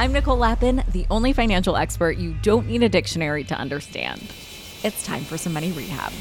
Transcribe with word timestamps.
I'm 0.00 0.12
Nicole 0.12 0.36
Lapin, 0.36 0.84
the 0.92 1.04
only 1.10 1.32
financial 1.32 1.76
expert 1.76 2.18
you 2.18 2.32
don't 2.34 2.68
need 2.68 2.84
a 2.84 2.88
dictionary 2.88 3.42
to 3.42 3.56
understand. 3.56 4.22
It's 4.84 5.04
time 5.04 5.24
for 5.24 5.36
some 5.36 5.52
money 5.52 5.72
rehab. 5.72 6.12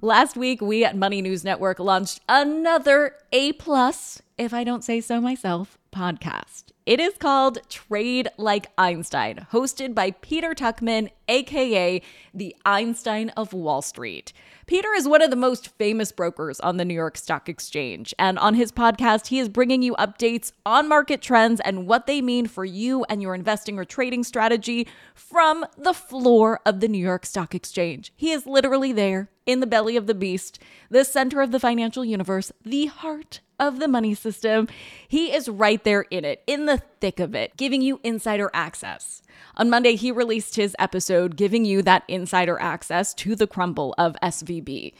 Last 0.00 0.38
week, 0.38 0.62
we 0.62 0.86
at 0.86 0.96
Money 0.96 1.20
News 1.20 1.44
Network 1.44 1.78
launched 1.78 2.20
another 2.30 3.16
A 3.32 3.52
plus, 3.52 4.22
if 4.38 4.54
I 4.54 4.64
don't 4.64 4.82
say 4.82 5.02
so 5.02 5.20
myself, 5.20 5.76
podcast. 5.94 6.72
It 6.86 7.00
is 7.00 7.14
called 7.18 7.68
Trade 7.68 8.28
Like 8.36 8.68
Einstein, 8.78 9.48
hosted 9.50 9.92
by 9.92 10.12
Peter 10.12 10.54
Tuchman, 10.54 11.10
aka 11.26 12.00
the 12.32 12.54
Einstein 12.64 13.30
of 13.30 13.52
Wall 13.52 13.82
Street. 13.82 14.32
Peter 14.68 14.94
is 14.94 15.08
one 15.08 15.20
of 15.20 15.30
the 15.30 15.36
most 15.36 15.76
famous 15.78 16.12
brokers 16.12 16.60
on 16.60 16.76
the 16.76 16.84
New 16.84 16.94
York 16.94 17.16
Stock 17.16 17.48
Exchange, 17.48 18.14
and 18.20 18.38
on 18.38 18.54
his 18.54 18.70
podcast, 18.70 19.26
he 19.26 19.40
is 19.40 19.48
bringing 19.48 19.82
you 19.82 19.96
updates 19.96 20.52
on 20.64 20.88
market 20.88 21.20
trends 21.20 21.60
and 21.64 21.88
what 21.88 22.06
they 22.06 22.22
mean 22.22 22.46
for 22.46 22.64
you 22.64 23.04
and 23.08 23.20
your 23.20 23.34
investing 23.34 23.80
or 23.80 23.84
trading 23.84 24.22
strategy 24.22 24.86
from 25.12 25.66
the 25.76 25.94
floor 25.94 26.60
of 26.64 26.78
the 26.78 26.86
New 26.86 27.04
York 27.04 27.26
Stock 27.26 27.52
Exchange. 27.52 28.12
He 28.14 28.30
is 28.30 28.46
literally 28.46 28.92
there 28.92 29.28
in 29.44 29.58
the 29.58 29.66
belly 29.66 29.96
of 29.96 30.06
the 30.06 30.14
beast, 30.14 30.60
the 30.88 31.04
center 31.04 31.40
of 31.40 31.50
the 31.50 31.58
financial 31.58 32.04
universe, 32.04 32.52
the 32.64 32.86
heart 32.86 33.40
of 33.58 33.78
the 33.78 33.88
money 33.88 34.14
system. 34.14 34.68
He 35.08 35.34
is 35.34 35.48
right 35.48 35.82
there 35.84 36.02
in 36.02 36.24
it, 36.24 36.42
in 36.46 36.66
the 36.66 36.82
thick 37.00 37.20
of 37.20 37.34
it, 37.34 37.56
giving 37.56 37.82
you 37.82 38.00
insider 38.02 38.50
access. 38.52 39.22
On 39.56 39.70
Monday, 39.70 39.96
he 39.96 40.10
released 40.10 40.56
his 40.56 40.76
episode 40.78 41.36
giving 41.36 41.64
you 41.64 41.82
that 41.82 42.04
insider 42.08 42.60
access 42.60 43.14
to 43.14 43.34
the 43.34 43.46
crumble 43.46 43.94
of 43.98 44.16
SVB. 44.22 44.92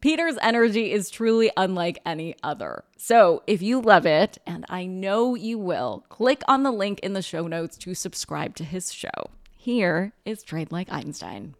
Peter's 0.00 0.36
energy 0.42 0.92
is 0.92 1.08
truly 1.08 1.50
unlike 1.56 1.98
any 2.04 2.36
other. 2.42 2.84
So, 2.98 3.42
if 3.46 3.62
you 3.62 3.80
love 3.80 4.04
it, 4.04 4.36
and 4.46 4.66
I 4.68 4.84
know 4.84 5.34
you 5.34 5.58
will, 5.58 6.04
click 6.10 6.42
on 6.46 6.62
the 6.62 6.70
link 6.70 7.00
in 7.00 7.14
the 7.14 7.22
show 7.22 7.46
notes 7.46 7.78
to 7.78 7.94
subscribe 7.94 8.54
to 8.56 8.64
his 8.64 8.92
show. 8.92 9.30
Here 9.56 10.12
is 10.26 10.42
Trade 10.42 10.70
Like 10.70 10.92
Einstein. 10.92 11.54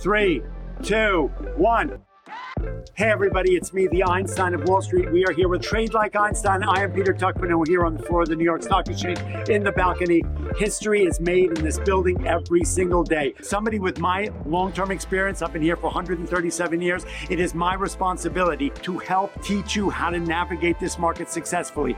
Three, 0.00 0.42
two, 0.82 1.30
one. 1.56 2.00
Hey 2.26 3.10
everybody, 3.10 3.54
it's 3.54 3.74
me, 3.74 3.86
the 3.88 4.02
Einstein 4.04 4.54
of 4.54 4.66
Wall 4.66 4.80
Street. 4.80 5.12
We 5.12 5.26
are 5.26 5.32
here 5.32 5.48
with 5.48 5.60
Trade 5.60 5.92
Like 5.92 6.16
Einstein. 6.16 6.62
I 6.62 6.82
am 6.82 6.92
Peter 6.92 7.12
Tuchman, 7.12 7.48
and 7.48 7.58
we're 7.58 7.66
here 7.66 7.84
on 7.84 7.96
the 7.96 8.02
floor 8.02 8.22
of 8.22 8.28
the 8.28 8.36
New 8.36 8.44
York 8.44 8.62
Stock 8.62 8.88
Exchange 8.88 9.18
in 9.50 9.62
the 9.62 9.72
balcony. 9.72 10.22
History 10.56 11.04
is 11.04 11.20
made 11.20 11.58
in 11.58 11.64
this 11.64 11.78
building 11.80 12.26
every 12.26 12.64
single 12.64 13.02
day. 13.02 13.34
Somebody 13.42 13.78
with 13.78 13.98
my 13.98 14.30
long-term 14.46 14.90
experience, 14.90 15.42
I've 15.42 15.52
been 15.52 15.60
here 15.60 15.76
for 15.76 15.88
137 15.88 16.80
years. 16.80 17.04
It 17.28 17.40
is 17.40 17.54
my 17.54 17.74
responsibility 17.74 18.70
to 18.70 18.98
help 18.98 19.42
teach 19.42 19.76
you 19.76 19.90
how 19.90 20.08
to 20.08 20.18
navigate 20.18 20.80
this 20.80 20.98
market 20.98 21.28
successfully. 21.28 21.96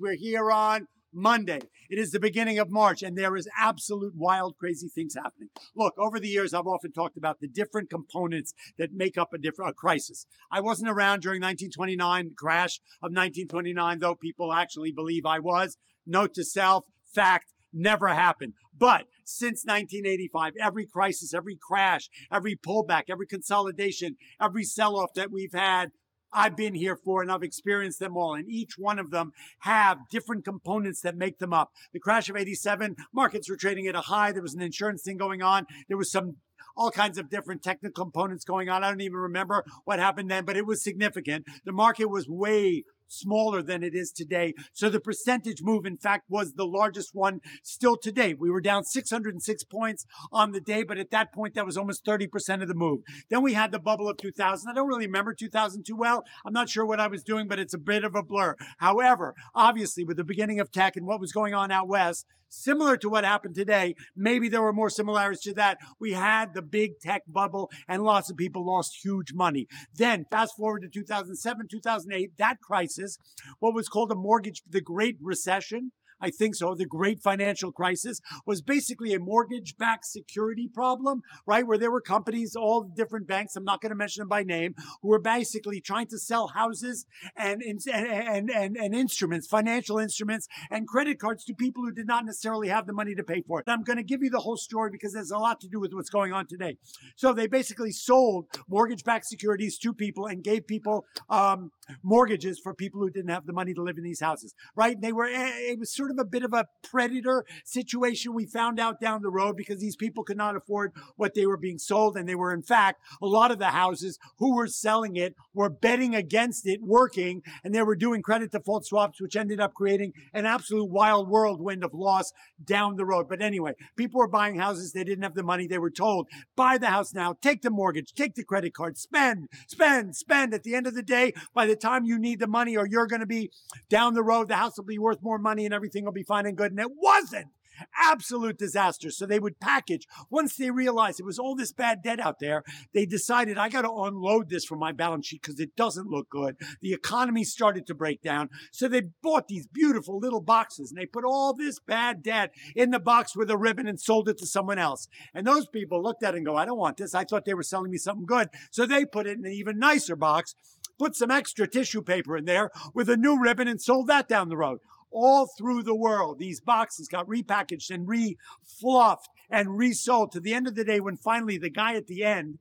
We're 0.00 0.16
here 0.16 0.50
on 0.50 0.88
Monday. 1.12 1.60
It 1.88 1.98
is 1.98 2.10
the 2.10 2.20
beginning 2.20 2.58
of 2.58 2.70
March, 2.70 3.02
and 3.02 3.16
there 3.16 3.36
is 3.36 3.48
absolute 3.58 4.14
wild, 4.14 4.56
crazy 4.58 4.88
things 4.88 5.14
happening. 5.14 5.48
Look, 5.74 5.94
over 5.98 6.20
the 6.20 6.28
years, 6.28 6.52
I've 6.52 6.66
often 6.66 6.92
talked 6.92 7.16
about 7.16 7.40
the 7.40 7.48
different 7.48 7.88
components 7.88 8.52
that 8.76 8.92
make 8.92 9.16
up 9.16 9.32
a 9.32 9.38
different 9.38 9.70
a 9.70 9.74
crisis. 9.74 10.26
I 10.50 10.60
wasn't 10.60 10.90
around 10.90 11.22
during 11.22 11.40
1929 11.40 12.32
crash 12.36 12.80
of 13.02 13.10
1929, 13.12 13.98
though 14.00 14.14
people 14.14 14.52
actually 14.52 14.92
believe 14.92 15.24
I 15.24 15.38
was. 15.38 15.78
Note 16.06 16.34
to 16.34 16.44
self: 16.44 16.84
fact 17.04 17.52
never 17.72 18.08
happened. 18.08 18.54
But 18.76 19.06
since 19.24 19.64
1985, 19.64 20.54
every 20.60 20.86
crisis, 20.86 21.34
every 21.34 21.56
crash, 21.56 22.08
every 22.30 22.56
pullback, 22.56 23.04
every 23.10 23.26
consolidation, 23.26 24.16
every 24.40 24.64
sell-off 24.64 25.14
that 25.14 25.30
we've 25.30 25.52
had 25.52 25.90
I've 26.32 26.56
been 26.56 26.74
here 26.74 26.96
for 26.96 27.22
and 27.22 27.30
I've 27.30 27.42
experienced 27.42 27.98
them 27.98 28.16
all. 28.16 28.34
And 28.34 28.48
each 28.48 28.74
one 28.76 28.98
of 28.98 29.10
them 29.10 29.32
have 29.60 29.98
different 30.10 30.44
components 30.44 31.00
that 31.02 31.16
make 31.16 31.38
them 31.38 31.52
up. 31.52 31.70
The 31.92 32.00
crash 32.00 32.28
of 32.28 32.36
87, 32.36 32.96
markets 33.12 33.48
were 33.48 33.56
trading 33.56 33.86
at 33.86 33.94
a 33.94 34.02
high. 34.02 34.32
There 34.32 34.42
was 34.42 34.54
an 34.54 34.62
insurance 34.62 35.02
thing 35.02 35.16
going 35.16 35.42
on. 35.42 35.66
There 35.88 35.96
was 35.96 36.10
some 36.10 36.36
all 36.76 36.90
kinds 36.90 37.18
of 37.18 37.28
different 37.28 37.62
technical 37.62 38.04
components 38.04 38.44
going 38.44 38.68
on. 38.68 38.84
I 38.84 38.90
don't 38.90 39.00
even 39.00 39.18
remember 39.18 39.64
what 39.84 39.98
happened 39.98 40.30
then, 40.30 40.44
but 40.44 40.56
it 40.56 40.66
was 40.66 40.82
significant. 40.82 41.44
The 41.64 41.72
market 41.72 42.06
was 42.06 42.28
way 42.28 42.84
smaller 43.08 43.62
than 43.62 43.82
it 43.82 43.94
is 43.94 44.12
today. 44.12 44.54
So 44.72 44.88
the 44.88 45.00
percentage 45.00 45.62
move, 45.62 45.86
in 45.86 45.96
fact, 45.96 46.24
was 46.28 46.52
the 46.52 46.66
largest 46.66 47.10
one 47.14 47.40
still 47.62 47.96
today. 47.96 48.34
We 48.34 48.50
were 48.50 48.60
down 48.60 48.84
606 48.84 49.64
points 49.64 50.06
on 50.32 50.52
the 50.52 50.60
day, 50.60 50.82
but 50.82 50.98
at 50.98 51.10
that 51.10 51.32
point, 51.32 51.54
that 51.54 51.66
was 51.66 51.76
almost 51.76 52.04
30% 52.04 52.62
of 52.62 52.68
the 52.68 52.74
move. 52.74 53.00
Then 53.30 53.42
we 53.42 53.54
had 53.54 53.72
the 53.72 53.78
bubble 53.78 54.08
of 54.08 54.16
2000. 54.18 54.68
I 54.68 54.74
don't 54.74 54.88
really 54.88 55.06
remember 55.06 55.34
2000 55.34 55.84
too 55.84 55.96
well. 55.96 56.24
I'm 56.44 56.52
not 56.52 56.68
sure 56.68 56.86
what 56.86 57.00
I 57.00 57.06
was 57.06 57.22
doing, 57.22 57.48
but 57.48 57.58
it's 57.58 57.74
a 57.74 57.78
bit 57.78 58.04
of 58.04 58.14
a 58.14 58.22
blur. 58.22 58.56
However, 58.78 59.34
obviously, 59.54 60.04
with 60.04 60.16
the 60.16 60.24
beginning 60.24 60.60
of 60.60 60.70
tech 60.70 60.96
and 60.96 61.06
what 61.06 61.20
was 61.20 61.32
going 61.32 61.54
on 61.54 61.70
out 61.70 61.88
west, 61.88 62.26
similar 62.48 62.96
to 62.98 63.08
what 63.08 63.24
happened 63.24 63.54
today. 63.54 63.94
Maybe 64.16 64.48
there 64.48 64.62
were 64.62 64.72
more 64.72 64.90
similarities 64.90 65.42
to 65.42 65.54
that. 65.54 65.78
We 66.00 66.12
had 66.12 66.54
the 66.54 66.62
big 66.62 67.00
tech 67.00 67.22
bubble 67.26 67.70
and 67.86 68.02
lots 68.02 68.30
of 68.30 68.36
people 68.36 68.66
lost 68.66 69.04
huge 69.04 69.32
money. 69.32 69.66
Then 69.94 70.26
fast 70.30 70.56
forward 70.56 70.82
to 70.82 70.88
2007, 70.88 71.68
2008, 71.70 72.32
that 72.38 72.60
crisis, 72.60 73.18
what 73.58 73.74
was 73.74 73.88
called 73.88 74.12
a 74.12 74.16
mortgage, 74.16 74.62
the 74.68 74.80
Great 74.80 75.16
Recession, 75.20 75.92
I 76.20 76.30
think 76.30 76.54
so, 76.54 76.74
the 76.74 76.86
great 76.86 77.20
financial 77.20 77.72
crisis 77.72 78.20
was 78.46 78.62
basically 78.62 79.14
a 79.14 79.18
mortgage 79.18 79.76
backed 79.76 80.06
security 80.06 80.68
problem, 80.68 81.22
right? 81.46 81.66
Where 81.66 81.78
there 81.78 81.90
were 81.90 82.00
companies, 82.00 82.56
all 82.56 82.82
different 82.82 83.26
banks, 83.26 83.56
I'm 83.56 83.64
not 83.64 83.80
going 83.80 83.90
to 83.90 83.96
mention 83.96 84.22
them 84.22 84.28
by 84.28 84.42
name, 84.42 84.74
who 85.02 85.08
were 85.08 85.20
basically 85.20 85.80
trying 85.80 86.06
to 86.08 86.18
sell 86.18 86.48
houses 86.48 87.06
and, 87.36 87.62
and, 87.62 87.80
and, 87.92 88.50
and, 88.50 88.76
and 88.76 88.94
instruments, 88.94 89.46
financial 89.46 89.98
instruments 89.98 90.48
and 90.70 90.86
credit 90.86 91.18
cards 91.18 91.44
to 91.44 91.54
people 91.54 91.84
who 91.84 91.92
did 91.92 92.06
not 92.06 92.24
necessarily 92.24 92.68
have 92.68 92.86
the 92.86 92.92
money 92.92 93.14
to 93.14 93.22
pay 93.22 93.42
for 93.42 93.60
it. 93.60 93.64
I'm 93.68 93.82
going 93.82 93.96
to 93.96 94.02
give 94.02 94.22
you 94.22 94.30
the 94.30 94.40
whole 94.40 94.56
story 94.56 94.90
because 94.90 95.12
there's 95.12 95.30
a 95.30 95.38
lot 95.38 95.60
to 95.60 95.68
do 95.68 95.80
with 95.80 95.92
what's 95.92 96.10
going 96.10 96.32
on 96.32 96.46
today. 96.46 96.76
So 97.16 97.32
they 97.32 97.46
basically 97.46 97.92
sold 97.92 98.46
mortgage 98.68 99.04
backed 99.04 99.26
securities 99.26 99.78
to 99.78 99.92
people 99.92 100.26
and 100.26 100.42
gave 100.42 100.66
people 100.66 101.06
um, 101.28 101.70
mortgages 102.02 102.58
for 102.58 102.74
people 102.74 103.00
who 103.00 103.10
didn't 103.10 103.30
have 103.30 103.46
the 103.46 103.52
money 103.52 103.74
to 103.74 103.82
live 103.82 103.98
in 103.98 104.04
these 104.04 104.20
houses, 104.20 104.54
right? 104.74 104.94
And 104.94 105.02
they 105.02 105.12
were, 105.12 105.26
eh, 105.26 105.70
it 105.70 105.78
was 105.78 105.94
sort 105.94 106.07
sort 106.08 106.18
of 106.18 106.26
a 106.26 106.28
bit 106.28 106.42
of 106.42 106.52
a 106.52 106.66
predator 106.82 107.44
situation 107.64 108.32
we 108.32 108.46
found 108.46 108.80
out 108.80 109.00
down 109.00 109.22
the 109.22 109.30
road 109.30 109.56
because 109.56 109.80
these 109.80 109.96
people 109.96 110.24
could 110.24 110.36
not 110.36 110.56
afford 110.56 110.92
what 111.16 111.34
they 111.34 111.46
were 111.46 111.56
being 111.56 111.78
sold. 111.78 112.16
And 112.16 112.28
they 112.28 112.34
were, 112.34 112.52
in 112.52 112.62
fact, 112.62 113.00
a 113.20 113.26
lot 113.26 113.50
of 113.50 113.58
the 113.58 113.66
houses 113.66 114.18
who 114.38 114.54
were 114.54 114.66
selling 114.66 115.16
it 115.16 115.34
were 115.52 115.68
betting 115.68 116.14
against 116.14 116.66
it 116.66 116.80
working 116.82 117.42
and 117.62 117.74
they 117.74 117.82
were 117.82 117.96
doing 117.96 118.22
credit 118.22 118.52
default 118.52 118.86
swaps, 118.86 119.20
which 119.20 119.36
ended 119.36 119.60
up 119.60 119.74
creating 119.74 120.12
an 120.32 120.46
absolute 120.46 120.90
wild 120.90 121.28
whirlwind 121.28 121.84
of 121.84 121.92
loss 121.92 122.32
down 122.62 122.96
the 122.96 123.04
road. 123.04 123.26
But 123.28 123.42
anyway, 123.42 123.74
people 123.96 124.18
were 124.18 124.28
buying 124.28 124.58
houses. 124.58 124.92
They 124.92 125.04
didn't 125.04 125.24
have 125.24 125.34
the 125.34 125.42
money. 125.42 125.66
They 125.66 125.78
were 125.78 125.90
told, 125.90 126.28
buy 126.56 126.78
the 126.78 126.86
house 126.86 127.12
now, 127.12 127.34
take 127.42 127.62
the 127.62 127.70
mortgage, 127.70 128.12
take 128.14 128.34
the 128.34 128.44
credit 128.44 128.74
card, 128.74 128.96
spend, 128.96 129.48
spend, 129.66 130.16
spend. 130.16 130.54
At 130.54 130.62
the 130.62 130.74
end 130.74 130.86
of 130.86 130.94
the 130.94 131.02
day, 131.02 131.34
by 131.54 131.66
the 131.66 131.76
time 131.76 132.04
you 132.04 132.18
need 132.18 132.40
the 132.40 132.46
money 132.46 132.76
or 132.76 132.86
you're 132.86 133.06
going 133.06 133.20
to 133.20 133.26
be 133.26 133.50
down 133.88 134.14
the 134.14 134.22
road, 134.22 134.48
the 134.48 134.56
house 134.56 134.76
will 134.76 134.84
be 134.84 134.98
worth 134.98 135.22
more 135.22 135.38
money 135.38 135.64
and 135.64 135.74
everything 135.74 135.97
everything 135.98 136.04
will 136.04 136.12
be 136.12 136.22
fine 136.22 136.46
and 136.46 136.56
good. 136.56 136.72
And 136.72 136.80
it 136.80 136.92
wasn't 136.96 137.48
absolute 137.96 138.58
disaster. 138.58 139.08
So 139.10 139.24
they 139.24 139.38
would 139.38 139.60
package. 139.60 140.06
Once 140.30 140.56
they 140.56 140.70
realized 140.70 141.20
it 141.20 141.26
was 141.26 141.38
all 141.38 141.54
this 141.54 141.72
bad 141.72 142.02
debt 142.02 142.18
out 142.18 142.40
there, 142.40 142.64
they 142.92 143.06
decided, 143.06 143.56
I 143.56 143.68
got 143.68 143.82
to 143.82 143.92
unload 143.92 144.48
this 144.48 144.64
from 144.64 144.80
my 144.80 144.90
balance 144.90 145.28
sheet 145.28 145.42
because 145.42 145.60
it 145.60 145.76
doesn't 145.76 146.10
look 146.10 146.28
good. 146.28 146.56
The 146.80 146.92
economy 146.92 147.44
started 147.44 147.86
to 147.86 147.94
break 147.94 148.20
down. 148.20 148.48
So 148.72 148.88
they 148.88 149.02
bought 149.22 149.46
these 149.46 149.68
beautiful 149.68 150.18
little 150.18 150.40
boxes 150.40 150.90
and 150.90 151.00
they 151.00 151.06
put 151.06 151.24
all 151.24 151.54
this 151.54 151.78
bad 151.78 152.22
debt 152.22 152.50
in 152.74 152.90
the 152.90 152.98
box 152.98 153.36
with 153.36 153.50
a 153.50 153.56
ribbon 153.56 153.86
and 153.86 154.00
sold 154.00 154.28
it 154.28 154.38
to 154.38 154.46
someone 154.46 154.78
else. 154.78 155.06
And 155.32 155.46
those 155.46 155.68
people 155.68 156.02
looked 156.02 156.24
at 156.24 156.34
it 156.34 156.38
and 156.38 156.46
go, 156.46 156.56
I 156.56 156.64
don't 156.64 156.78
want 156.78 156.96
this. 156.96 157.14
I 157.14 157.24
thought 157.24 157.44
they 157.44 157.54
were 157.54 157.62
selling 157.62 157.92
me 157.92 157.98
something 157.98 158.26
good. 158.26 158.48
So 158.72 158.86
they 158.86 159.04
put 159.04 159.28
it 159.28 159.38
in 159.38 159.46
an 159.46 159.52
even 159.52 159.78
nicer 159.78 160.16
box 160.16 160.54
put 160.98 161.14
some 161.14 161.30
extra 161.30 161.68
tissue 161.68 162.02
paper 162.02 162.36
in 162.36 162.44
there 162.44 162.72
with 162.92 163.08
a 163.08 163.16
new 163.16 163.40
ribbon 163.40 163.68
and 163.68 163.80
sold 163.80 164.08
that 164.08 164.28
down 164.28 164.48
the 164.48 164.56
road 164.56 164.80
all 165.10 165.48
through 165.58 165.82
the 165.82 165.94
world. 165.94 166.38
These 166.38 166.60
boxes 166.60 167.08
got 167.08 167.28
repackaged 167.28 167.90
and 167.90 168.06
refluffed 168.06 169.28
and 169.50 169.78
resold 169.78 170.32
to 170.32 170.40
the 170.40 170.54
end 170.54 170.66
of 170.66 170.74
the 170.74 170.84
day 170.84 171.00
when 171.00 171.16
finally 171.16 171.58
the 171.58 171.70
guy 171.70 171.94
at 171.94 172.06
the 172.06 172.24
end 172.24 172.58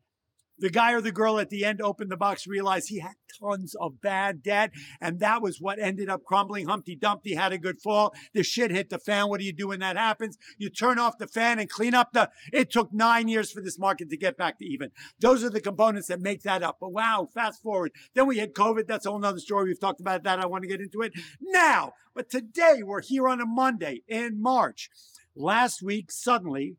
the 0.59 0.69
guy 0.69 0.93
or 0.93 1.01
the 1.01 1.11
girl 1.11 1.39
at 1.39 1.49
the 1.49 1.65
end 1.65 1.81
opened 1.81 2.11
the 2.11 2.17
box, 2.17 2.47
realized 2.47 2.89
he 2.89 2.99
had 2.99 3.15
tons 3.39 3.75
of 3.79 4.01
bad 4.01 4.41
debt, 4.41 4.71
and 4.99 5.19
that 5.19 5.41
was 5.41 5.61
what 5.61 5.79
ended 5.79 6.09
up 6.09 6.23
crumbling. 6.23 6.67
Humpty 6.67 6.95
Dumpty 6.95 7.35
had 7.35 7.51
a 7.53 7.57
good 7.57 7.79
fall. 7.81 8.13
The 8.33 8.43
shit 8.43 8.71
hit 8.71 8.89
the 8.89 8.99
fan. 8.99 9.29
What 9.29 9.39
do 9.39 9.45
you 9.45 9.53
do 9.53 9.69
when 9.69 9.79
that 9.79 9.97
happens? 9.97 10.37
You 10.57 10.69
turn 10.69 10.99
off 10.99 11.17
the 11.17 11.27
fan 11.27 11.59
and 11.59 11.69
clean 11.69 11.93
up 11.93 12.13
the. 12.13 12.29
It 12.51 12.71
took 12.71 12.93
nine 12.93 13.27
years 13.27 13.51
for 13.51 13.61
this 13.61 13.79
market 13.79 14.09
to 14.09 14.17
get 14.17 14.37
back 14.37 14.59
to 14.59 14.65
even. 14.65 14.91
Those 15.19 15.43
are 15.43 15.49
the 15.49 15.61
components 15.61 16.07
that 16.07 16.21
make 16.21 16.43
that 16.43 16.63
up. 16.63 16.77
But 16.79 16.93
wow, 16.93 17.27
fast 17.33 17.61
forward. 17.61 17.91
Then 18.13 18.27
we 18.27 18.37
had 18.37 18.53
COVID. 18.53 18.87
That's 18.87 19.05
a 19.05 19.11
whole 19.11 19.19
nother 19.19 19.39
story. 19.39 19.65
We've 19.65 19.79
talked 19.79 20.01
about 20.01 20.23
that. 20.23 20.39
I 20.39 20.45
want 20.45 20.63
to 20.63 20.67
get 20.67 20.81
into 20.81 21.01
it 21.01 21.13
now. 21.39 21.93
But 22.15 22.29
today 22.29 22.81
we're 22.83 23.01
here 23.01 23.27
on 23.27 23.41
a 23.41 23.45
Monday 23.45 24.01
in 24.07 24.41
March. 24.41 24.89
Last 25.35 25.83
week, 25.83 26.11
suddenly, 26.11 26.77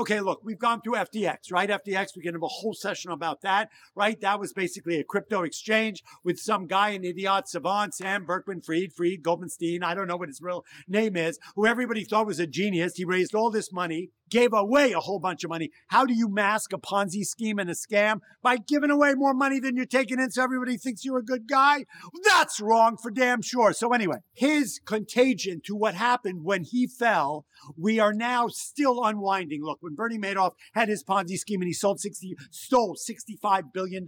Okay, 0.00 0.20
look, 0.20 0.40
we've 0.42 0.58
gone 0.58 0.80
through 0.80 0.94
FTX, 0.94 1.52
right? 1.52 1.68
FTX, 1.68 2.16
we 2.16 2.22
can 2.22 2.32
have 2.32 2.42
a 2.42 2.48
whole 2.48 2.72
session 2.72 3.10
about 3.10 3.42
that, 3.42 3.68
right? 3.94 4.18
That 4.22 4.40
was 4.40 4.50
basically 4.54 4.98
a 4.98 5.04
crypto 5.04 5.42
exchange 5.42 6.02
with 6.24 6.38
some 6.38 6.66
guy, 6.66 6.88
an 6.90 7.04
idiot 7.04 7.48
savant, 7.48 7.94
Sam 7.94 8.24
Berkman 8.24 8.62
Fried, 8.62 8.94
Fried, 8.94 9.22
Goldmanstein, 9.22 9.82
I 9.82 9.94
don't 9.94 10.08
know 10.08 10.16
what 10.16 10.30
his 10.30 10.40
real 10.40 10.64
name 10.88 11.18
is, 11.18 11.38
who 11.54 11.66
everybody 11.66 12.04
thought 12.04 12.26
was 12.26 12.40
a 12.40 12.46
genius. 12.46 12.96
He 12.96 13.04
raised 13.04 13.34
all 13.34 13.50
this 13.50 13.74
money 13.74 14.08
gave 14.30 14.52
away 14.52 14.92
a 14.92 15.00
whole 15.00 15.18
bunch 15.18 15.44
of 15.44 15.50
money. 15.50 15.70
How 15.88 16.06
do 16.06 16.14
you 16.14 16.28
mask 16.28 16.72
a 16.72 16.78
Ponzi 16.78 17.24
scheme 17.24 17.58
and 17.58 17.68
a 17.68 17.74
scam? 17.74 18.20
By 18.42 18.56
giving 18.56 18.90
away 18.90 19.14
more 19.14 19.34
money 19.34 19.60
than 19.60 19.76
you're 19.76 19.86
taking 19.86 20.18
in 20.18 20.30
so 20.30 20.42
everybody 20.42 20.76
thinks 20.76 21.04
you're 21.04 21.18
a 21.18 21.24
good 21.24 21.48
guy? 21.48 21.84
That's 22.24 22.60
wrong 22.60 22.96
for 22.96 23.10
damn 23.10 23.42
sure. 23.42 23.72
So 23.72 23.92
anyway, 23.92 24.18
his 24.32 24.80
contagion 24.84 25.60
to 25.64 25.74
what 25.74 25.94
happened 25.94 26.44
when 26.44 26.64
he 26.64 26.86
fell, 26.86 27.44
we 27.76 27.98
are 27.98 28.12
now 28.12 28.48
still 28.48 29.04
unwinding. 29.04 29.62
Look, 29.62 29.78
when 29.80 29.94
Bernie 29.94 30.18
Madoff 30.18 30.52
had 30.74 30.88
his 30.88 31.04
Ponzi 31.04 31.36
scheme 31.36 31.60
and 31.60 31.68
he 31.68 31.74
sold 31.74 32.00
60, 32.00 32.36
stole 32.50 32.96
$65 32.96 33.72
billion 33.72 34.06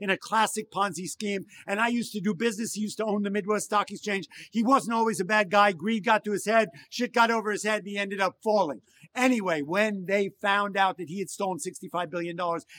in 0.00 0.10
a 0.10 0.16
classic 0.16 0.70
Ponzi 0.70 1.06
scheme. 1.06 1.44
And 1.66 1.80
I 1.80 1.88
used 1.88 2.12
to 2.12 2.20
do 2.20 2.34
business. 2.34 2.74
He 2.74 2.80
used 2.80 2.98
to 2.98 3.04
own 3.04 3.22
the 3.22 3.30
Midwest 3.30 3.66
Stock 3.66 3.90
Exchange. 3.90 4.26
He 4.50 4.62
wasn't 4.62 4.94
always 4.94 5.20
a 5.20 5.24
bad 5.24 5.50
guy. 5.50 5.72
Greed 5.72 6.04
got 6.04 6.24
to 6.24 6.32
his 6.32 6.46
head. 6.46 6.68
Shit 6.90 7.12
got 7.12 7.30
over 7.30 7.50
his 7.50 7.64
head 7.64 7.80
and 7.80 7.88
he 7.88 7.98
ended 7.98 8.20
up 8.20 8.36
falling. 8.42 8.80
Anyway, 9.14 9.57
when 9.62 10.06
they 10.06 10.30
found 10.40 10.76
out 10.76 10.98
that 10.98 11.08
he 11.08 11.18
had 11.18 11.30
stolen 11.30 11.58
$65 11.58 12.10
billion, 12.10 12.36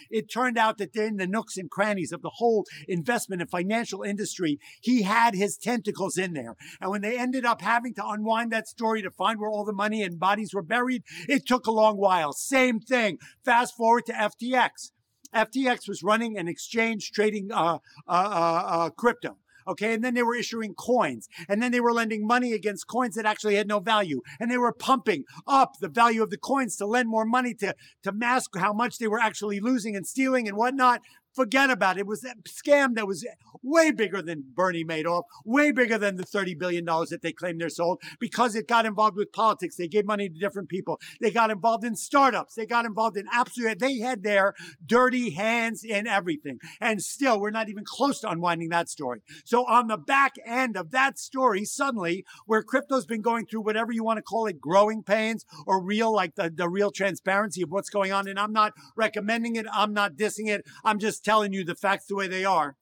it 0.09 0.31
turned 0.31 0.57
out 0.57 0.77
that 0.77 0.95
in 0.95 1.17
the 1.17 1.27
nooks 1.27 1.57
and 1.57 1.69
crannies 1.69 2.11
of 2.11 2.21
the 2.21 2.31
whole 2.35 2.65
investment 2.87 3.41
and 3.41 3.49
financial 3.49 4.03
industry, 4.03 4.59
he 4.81 5.03
had 5.03 5.35
his 5.35 5.57
tentacles 5.57 6.17
in 6.17 6.33
there. 6.33 6.55
And 6.81 6.91
when 6.91 7.01
they 7.01 7.17
ended 7.17 7.45
up 7.45 7.61
having 7.61 7.93
to 7.95 8.07
unwind 8.07 8.51
that 8.51 8.67
story 8.67 9.01
to 9.01 9.11
find 9.11 9.39
where 9.39 9.49
all 9.49 9.65
the 9.65 9.73
money 9.73 10.03
and 10.03 10.19
bodies 10.19 10.53
were 10.53 10.61
buried, 10.61 11.03
it 11.27 11.45
took 11.45 11.67
a 11.67 11.71
long 11.71 11.97
while. 11.97 12.33
Same 12.33 12.79
thing. 12.79 13.17
Fast 13.43 13.75
forward 13.75 14.05
to 14.07 14.13
FTX. 14.13 14.91
FTX 15.33 15.87
was 15.87 16.03
running 16.03 16.37
an 16.37 16.47
exchange 16.47 17.11
trading 17.11 17.51
uh, 17.51 17.77
uh, 18.07 18.09
uh, 18.09 18.63
uh 18.67 18.89
crypto. 18.89 19.37
Okay. 19.69 19.93
And 19.93 20.03
then 20.03 20.15
they 20.15 20.23
were 20.23 20.35
issuing 20.35 20.73
coins 20.73 21.29
and 21.47 21.61
then 21.61 21.71
they 21.71 21.79
were 21.79 21.93
lending 21.93 22.25
money 22.25 22.53
against 22.53 22.87
coins 22.87 23.15
that 23.15 23.25
actually 23.25 23.55
had 23.55 23.67
no 23.67 23.79
value. 23.79 24.21
And 24.39 24.49
they 24.49 24.57
were 24.57 24.73
pumping 24.73 25.25
up 25.47 25.73
the 25.79 25.87
value 25.87 26.23
of 26.23 26.31
the 26.31 26.37
coins 26.37 26.75
to 26.77 26.87
lend 26.87 27.07
more 27.07 27.25
money 27.25 27.53
to, 27.55 27.75
to 28.03 28.11
mask 28.11 28.57
how 28.57 28.73
much 28.73 28.97
they 28.97 29.07
were 29.07 29.19
actually 29.19 29.59
losing 29.59 29.95
and 29.95 30.07
stealing 30.07 30.47
and 30.47 30.57
whatnot. 30.57 31.01
Forget 31.33 31.69
about 31.69 31.97
it. 31.97 32.01
It 32.01 32.07
was 32.07 32.23
a 32.23 32.33
scam 32.47 32.95
that 32.95 33.07
was 33.07 33.25
way 33.61 33.91
bigger 33.91 34.21
than 34.21 34.43
Bernie 34.53 34.83
Madoff, 34.83 35.23
way 35.45 35.71
bigger 35.71 35.97
than 35.97 36.15
the 36.15 36.23
$30 36.23 36.57
billion 36.57 36.85
that 36.85 37.19
they 37.21 37.31
claimed 37.31 37.61
they're 37.61 37.69
sold 37.69 38.01
because 38.19 38.55
it 38.55 38.67
got 38.67 38.85
involved 38.85 39.17
with 39.17 39.31
politics. 39.31 39.75
They 39.75 39.87
gave 39.87 40.05
money 40.05 40.29
to 40.29 40.39
different 40.39 40.69
people. 40.69 40.99
They 41.21 41.31
got 41.31 41.51
involved 41.51 41.83
in 41.83 41.95
startups. 41.95 42.55
They 42.55 42.65
got 42.65 42.85
involved 42.85 43.17
in 43.17 43.25
absolute, 43.31 43.79
they 43.79 43.99
had 43.99 44.23
their 44.23 44.53
dirty 44.85 45.31
hands 45.31 45.83
in 45.83 46.07
everything. 46.07 46.59
And 46.79 47.01
still, 47.01 47.39
we're 47.39 47.51
not 47.51 47.69
even 47.69 47.83
close 47.85 48.19
to 48.21 48.29
unwinding 48.29 48.69
that 48.69 48.89
story. 48.89 49.21
So 49.45 49.65
on 49.65 49.87
the 49.87 49.97
back 49.97 50.35
end 50.45 50.77
of 50.77 50.91
that 50.91 51.19
story, 51.19 51.65
suddenly, 51.65 52.25
where 52.45 52.63
crypto's 52.63 53.05
been 53.05 53.21
going 53.21 53.45
through 53.45 53.61
whatever 53.61 53.91
you 53.91 54.03
want 54.03 54.17
to 54.17 54.23
call 54.23 54.47
it, 54.47 54.59
growing 54.59 55.03
pains 55.03 55.45
or 55.65 55.81
real, 55.81 56.13
like 56.13 56.35
the, 56.35 56.49
the 56.49 56.69
real 56.69 56.91
transparency 56.91 57.61
of 57.61 57.69
what's 57.69 57.89
going 57.89 58.11
on. 58.11 58.27
And 58.27 58.39
I'm 58.39 58.53
not 58.53 58.73
recommending 58.95 59.55
it. 59.55 59.65
I'm 59.71 59.93
not 59.93 60.15
dissing 60.15 60.47
it. 60.47 60.65
I'm 60.83 60.99
just 60.99 61.18
just 61.19 61.25
telling 61.25 61.53
you 61.53 61.63
the 61.63 61.75
facts 61.75 62.05
the 62.05 62.15
way 62.15 62.27
they 62.27 62.45
are. 62.45 62.75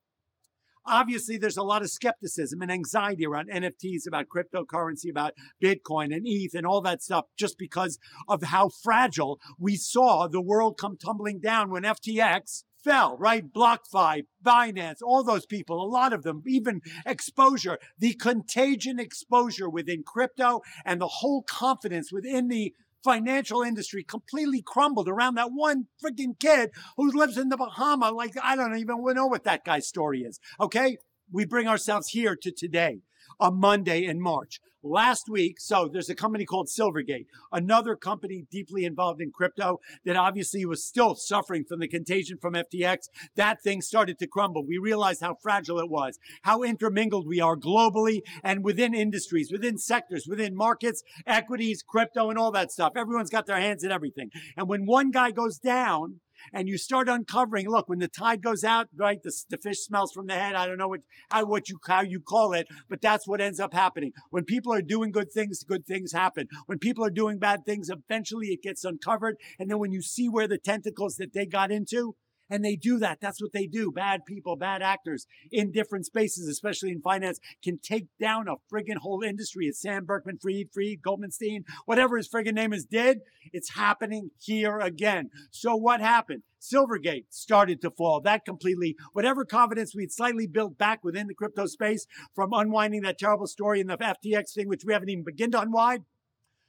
Obviously, 0.85 1.37
there's 1.37 1.57
a 1.57 1.63
lot 1.63 1.81
of 1.81 1.89
skepticism 1.89 2.61
and 2.61 2.71
anxiety 2.71 3.25
around 3.25 3.49
NFTs, 3.49 4.07
about 4.07 4.27
cryptocurrency, 4.33 5.09
about 5.09 5.33
Bitcoin 5.61 6.15
and 6.15 6.21
ETH 6.25 6.53
and 6.53 6.65
all 6.65 6.79
that 6.81 7.03
stuff, 7.03 7.25
just 7.37 7.57
because 7.57 7.99
of 8.29 8.43
how 8.43 8.69
fragile 8.69 9.39
we 9.59 9.75
saw 9.75 10.27
the 10.27 10.41
world 10.41 10.77
come 10.79 10.95
tumbling 10.97 11.39
down 11.39 11.69
when 11.69 11.83
FTX 11.83 12.63
fell, 12.81 13.17
right? 13.17 13.51
BlockFi, 13.51 14.27
Binance, 14.41 14.99
all 15.03 15.25
those 15.25 15.45
people, 15.45 15.83
a 15.83 15.89
lot 15.89 16.13
of 16.13 16.23
them, 16.23 16.41
even 16.47 16.79
exposure, 17.05 17.79
the 17.97 18.13
contagion 18.13 18.97
exposure 18.97 19.69
within 19.69 20.03
crypto 20.03 20.61
and 20.85 21.01
the 21.01 21.07
whole 21.07 21.43
confidence 21.43 22.13
within 22.13 22.47
the 22.47 22.73
financial 23.03 23.61
industry 23.61 24.03
completely 24.03 24.61
crumbled 24.61 25.07
around 25.07 25.35
that 25.35 25.51
one 25.53 25.87
freaking 26.03 26.39
kid 26.39 26.71
who 26.97 27.11
lives 27.11 27.37
in 27.37 27.49
the 27.49 27.57
Bahama. 27.57 28.11
Like, 28.11 28.35
I 28.41 28.55
don't 28.55 28.77
even 28.77 29.03
know 29.15 29.27
what 29.27 29.43
that 29.45 29.63
guy's 29.65 29.87
story 29.87 30.21
is. 30.21 30.39
Okay. 30.59 30.97
We 31.29 31.45
bring 31.45 31.67
ourselves 31.67 32.07
here 32.07 32.37
to 32.37 32.51
today, 32.51 33.01
a 33.39 33.51
Monday 33.51 34.05
in 34.05 34.21
March 34.21 34.59
last 34.83 35.29
week. 35.29 35.59
So 35.59 35.89
there's 35.91 36.09
a 36.09 36.15
company 36.15 36.45
called 36.45 36.67
Silvergate, 36.67 37.25
another 37.51 37.95
company 37.95 38.45
deeply 38.49 38.85
involved 38.85 39.21
in 39.21 39.31
crypto 39.31 39.79
that 40.05 40.15
obviously 40.15 40.65
was 40.65 40.85
still 40.85 41.15
suffering 41.15 41.63
from 41.67 41.79
the 41.79 41.87
contagion 41.87 42.37
from 42.41 42.53
FTX. 42.53 43.09
That 43.35 43.61
thing 43.61 43.81
started 43.81 44.19
to 44.19 44.27
crumble. 44.27 44.65
We 44.65 44.77
realized 44.77 45.21
how 45.21 45.35
fragile 45.41 45.79
it 45.79 45.89
was, 45.89 46.17
how 46.43 46.63
intermingled 46.63 47.27
we 47.27 47.41
are 47.41 47.55
globally 47.55 48.21
and 48.43 48.63
within 48.63 48.93
industries, 48.93 49.51
within 49.51 49.77
sectors, 49.77 50.27
within 50.27 50.55
markets, 50.55 51.03
equities, 51.25 51.83
crypto, 51.87 52.29
and 52.29 52.39
all 52.39 52.51
that 52.51 52.71
stuff. 52.71 52.93
Everyone's 52.95 53.29
got 53.29 53.45
their 53.45 53.59
hands 53.59 53.83
in 53.83 53.91
everything. 53.91 54.29
And 54.55 54.67
when 54.67 54.85
one 54.85 55.11
guy 55.11 55.31
goes 55.31 55.57
down, 55.57 56.19
and 56.53 56.67
you 56.67 56.77
start 56.77 57.09
uncovering. 57.09 57.69
Look, 57.69 57.89
when 57.89 57.99
the 57.99 58.07
tide 58.07 58.41
goes 58.41 58.63
out, 58.63 58.87
right, 58.95 59.21
the, 59.21 59.31
the 59.49 59.57
fish 59.57 59.79
smells 59.79 60.11
from 60.11 60.27
the 60.27 60.33
head. 60.33 60.55
I 60.55 60.65
don't 60.67 60.77
know 60.77 60.87
what 60.87 61.01
how 61.29 61.45
what 61.45 61.69
you 61.69 61.79
how 61.87 62.01
you 62.01 62.19
call 62.19 62.53
it, 62.53 62.67
but 62.89 63.01
that's 63.01 63.27
what 63.27 63.41
ends 63.41 63.59
up 63.59 63.73
happening. 63.73 64.11
When 64.29 64.43
people 64.43 64.73
are 64.73 64.81
doing 64.81 65.11
good 65.11 65.31
things, 65.31 65.63
good 65.63 65.85
things 65.85 66.11
happen. 66.11 66.47
When 66.65 66.79
people 66.79 67.03
are 67.05 67.09
doing 67.09 67.39
bad 67.39 67.65
things, 67.65 67.89
eventually 67.89 68.47
it 68.47 68.61
gets 68.61 68.83
uncovered. 68.83 69.37
And 69.59 69.69
then 69.69 69.79
when 69.79 69.91
you 69.91 70.01
see 70.01 70.29
where 70.29 70.47
the 70.47 70.57
tentacles 70.57 71.15
that 71.17 71.33
they 71.33 71.45
got 71.45 71.71
into, 71.71 72.15
and 72.49 72.63
they 72.63 72.75
do 72.75 72.97
that. 72.99 73.19
That's 73.21 73.41
what 73.41 73.53
they 73.53 73.67
do. 73.67 73.91
Bad 73.91 74.25
people, 74.25 74.55
bad 74.55 74.81
actors 74.81 75.25
in 75.51 75.71
different 75.71 76.05
spaces, 76.05 76.47
especially 76.47 76.91
in 76.91 77.01
finance, 77.01 77.39
can 77.63 77.79
take 77.79 78.07
down 78.19 78.47
a 78.47 78.55
friggin' 78.71 78.97
whole 78.97 79.23
industry. 79.23 79.65
It's 79.65 79.81
Sam 79.81 80.05
Berkman 80.05 80.39
Fried, 80.41 80.69
Fried, 80.73 81.01
Goldmanstein, 81.01 81.63
whatever 81.85 82.17
his 82.17 82.29
friggin' 82.29 82.53
name 82.53 82.73
is, 82.73 82.85
did. 82.85 83.19
It's 83.53 83.75
happening 83.75 84.31
here 84.39 84.79
again. 84.79 85.29
So 85.51 85.75
what 85.75 86.01
happened? 86.01 86.43
Silvergate 86.59 87.25
started 87.29 87.81
to 87.81 87.91
fall. 87.91 88.19
That 88.21 88.45
completely, 88.45 88.95
whatever 89.13 89.45
confidence 89.45 89.95
we'd 89.95 90.11
slightly 90.11 90.47
built 90.47 90.77
back 90.77 91.03
within 91.03 91.27
the 91.27 91.33
crypto 91.33 91.67
space 91.67 92.07
from 92.33 92.51
unwinding 92.53 93.01
that 93.01 93.19
terrible 93.19 93.47
story 93.47 93.79
in 93.79 93.87
the 93.87 93.97
FTX 93.97 94.53
thing, 94.53 94.67
which 94.67 94.83
we 94.85 94.93
haven't 94.93 95.09
even 95.09 95.23
begun 95.23 95.51
to 95.51 95.61
unwind, 95.61 96.03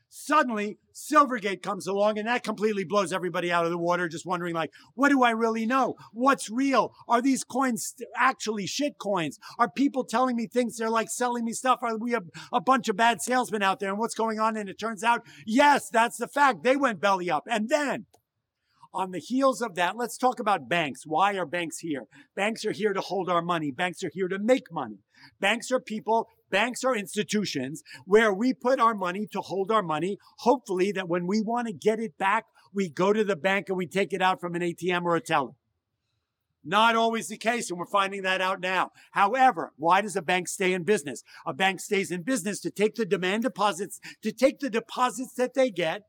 Suddenly, 0.09 0.79
Silvergate 0.95 1.63
comes 1.63 1.87
along 1.87 2.19
and 2.19 2.27
that 2.27 2.43
completely 2.43 2.85
blows 2.85 3.13
everybody 3.13 3.53
out 3.53 3.65
of 3.65 3.71
the 3.71 3.79
water, 3.79 4.09
just 4.09 4.27
wondering, 4.27 4.55
like, 4.55 4.71
what 4.95 5.11
do 5.11 5.23
I 5.23 5.31
really 5.31 5.67
know? 5.67 5.97
What's 6.13 6.51
real? 6.51 6.93
Are 7.09 7.21
these 7.21 7.45
coins 7.45 7.95
actually 8.17 8.67
shit 8.67 8.99
coins? 8.99 9.39
Are 9.59 9.71
people 9.71 10.05
telling 10.05 10.37
me 10.37 10.47
things? 10.47 10.77
They're 10.77 10.91
like 10.91 11.11
selling 11.11 11.45
me 11.45 11.53
stuff? 11.53 11.81
Are 11.83 11.97
we 11.97 12.15
a, 12.15 12.23
a 12.53 12.61
bunch 12.61 12.89
of 12.89 12.97
bad 12.97 13.21
salesmen 13.21 13.63
out 13.63 13.81
there? 13.81 13.91
And 13.91 13.99
what's 13.99 14.15
going 14.15 14.41
on? 14.41 14.57
And 14.57 14.69
it 14.69 14.79
turns 14.79 15.05
out, 15.05 15.27
yes, 15.47 15.89
that's 15.91 16.17
the 16.17 16.29
fact. 16.29 16.63
They 16.63 16.77
went 16.77 17.01
belly 17.01 17.31
up. 17.31 17.45
And 17.49 17.69
then 17.69 18.07
on 18.99 19.13
the 19.13 19.21
heels 19.21 19.63
of 19.63 19.77
that, 19.77 19.97
let's 19.97 20.19
talk 20.19 20.41
about 20.41 20.69
banks. 20.69 21.07
Why 21.07 21.37
are 21.37 21.47
banks 21.47 21.79
here? 21.79 22.07
Banks 22.35 22.65
are 22.65 22.73
here 22.73 22.93
to 22.93 23.01
hold 23.01 23.31
our 23.31 23.41
money. 23.41 23.71
Banks 23.71 24.03
are 24.03 24.11
here 24.13 24.27
to 24.27 24.41
make 24.41 24.73
money. 24.73 24.99
Banks 25.39 25.71
are 25.71 25.79
people, 25.79 26.29
banks 26.51 26.83
are 26.83 26.97
institutions 26.97 27.85
where 28.07 28.35
we 28.35 28.53
put 28.53 28.81
our 28.81 28.95
money 28.95 29.29
to 29.31 29.41
hold 29.41 29.71
our 29.71 29.85
money. 29.85 30.19
Hopefully 30.39 30.91
that 30.91 31.09
when 31.09 31.29
we 31.29 31.41
want 31.41 31.69
to 31.69 31.73
get 31.73 32.01
it 32.01 32.19
back, 32.19 32.47
we 32.75 32.89
go 32.89 33.13
to 33.13 33.23
the 33.23 33.37
bank 33.37 33.69
and 33.69 33.79
we 33.79 33.87
take 33.87 34.13
it 34.13 34.21
out 34.21 34.41
from 34.41 34.57
an 34.57 34.63
ATM 34.63 35.05
or 35.05 35.15
a 35.15 35.21
teller. 35.21 35.53
Not 36.65 36.97
always 36.97 37.29
the 37.29 37.37
case, 37.37 37.71
and 37.71 37.79
we're 37.79 37.87
finding 37.87 38.23
that 38.23 38.41
out 38.41 38.61
now. 38.61 38.91
However, 39.13 39.73
why 39.77 40.01
does 40.01 40.17
a 40.17 40.23
bank 40.23 40.49
stay 40.49 40.73
in 40.73 40.83
business? 40.83 41.23
A 41.47 41.55
bank 41.55 41.79
stays 41.79 42.11
in 42.11 42.23
business 42.23 42.59
to 42.61 42.71
take 42.71 42.97
the 42.97 43.07
demand 43.07 43.45
deposits, 43.45 44.01
to 44.23 44.33
take 44.33 44.59
the 44.59 44.69
deposits 44.69 45.35
that 45.35 45.55
they 45.55 45.71
get 45.71 46.03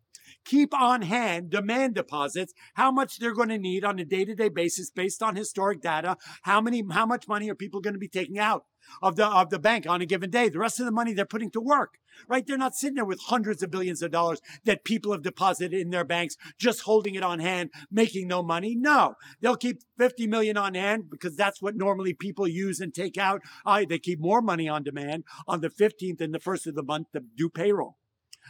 keep 0.46 0.74
on 0.74 1.02
hand 1.02 1.50
demand 1.50 1.96
deposits, 1.96 2.54
how 2.76 2.92
much 2.92 3.18
they're 3.18 3.34
going 3.34 3.50
to 3.50 3.58
need 3.58 3.84
on 3.84 4.00
a 4.00 4.06
day 4.06 4.26
to 4.26 4.36
day 4.36 4.50
basis 4.50 4.90
based 4.90 5.22
on 5.22 5.36
historic 5.36 5.82
data. 5.82 6.18
How 6.44 6.62
many, 6.62 6.84
how 6.92 7.06
much 7.06 7.28
money 7.28 7.50
are 7.50 7.56
people 7.56 7.82
going 7.82 7.94
to 7.94 8.00
be 8.00 8.08
taking 8.08 8.40
out? 8.40 8.64
of 9.02 9.16
the 9.16 9.28
of 9.28 9.50
the 9.50 9.60
bank 9.60 9.88
on 9.88 10.02
a 10.02 10.06
given 10.06 10.30
day. 10.30 10.50
The 10.50 10.60
rest 10.60 10.80
of 10.80 10.86
the 10.86 10.92
money 10.92 11.14
they're 11.14 11.26
putting 11.26 11.52
to 11.52 11.62
work, 11.62 11.96
right? 12.28 12.46
They're 12.46 12.58
not 12.58 12.76
sitting 12.76 12.96
there 12.96 13.06
with 13.06 13.20
hundreds 13.22 13.64
of 13.64 13.72
billions 13.72 14.02
of 14.02 14.12
dollars 14.12 14.42
that 14.66 14.84
people 14.84 15.12
have 15.12 15.22
deposited 15.22 15.80
in 15.80 15.90
their 15.90 16.04
banks, 16.04 16.36
just 16.58 16.82
holding 16.82 17.16
it 17.16 17.24
on 17.24 17.40
hand, 17.40 17.72
making 17.92 18.28
no 18.28 18.44
money. 18.44 18.76
No, 18.76 19.16
they'll 19.42 19.56
keep 19.56 19.82
50 19.98 20.28
million 20.28 20.58
on 20.58 20.76
hand 20.76 21.10
because 21.10 21.36
that's 21.36 21.62
what 21.62 21.76
normally 21.76 22.14
people 22.14 22.48
use 22.48 22.80
and 22.80 22.94
take 22.94 23.18
out. 23.18 23.42
Uh, 23.66 23.86
they 23.88 24.00
keep 24.00 24.20
more 24.20 24.42
money 24.42 24.68
on 24.68 24.84
demand 24.84 25.24
on 25.48 25.62
the 25.62 25.70
15th 25.70 26.22
and 26.22 26.34
the 26.34 26.40
first 26.40 26.68
of 26.68 26.76
the 26.76 26.84
month 26.84 27.12
to 27.14 27.24
do 27.36 27.50
payroll 27.50 27.99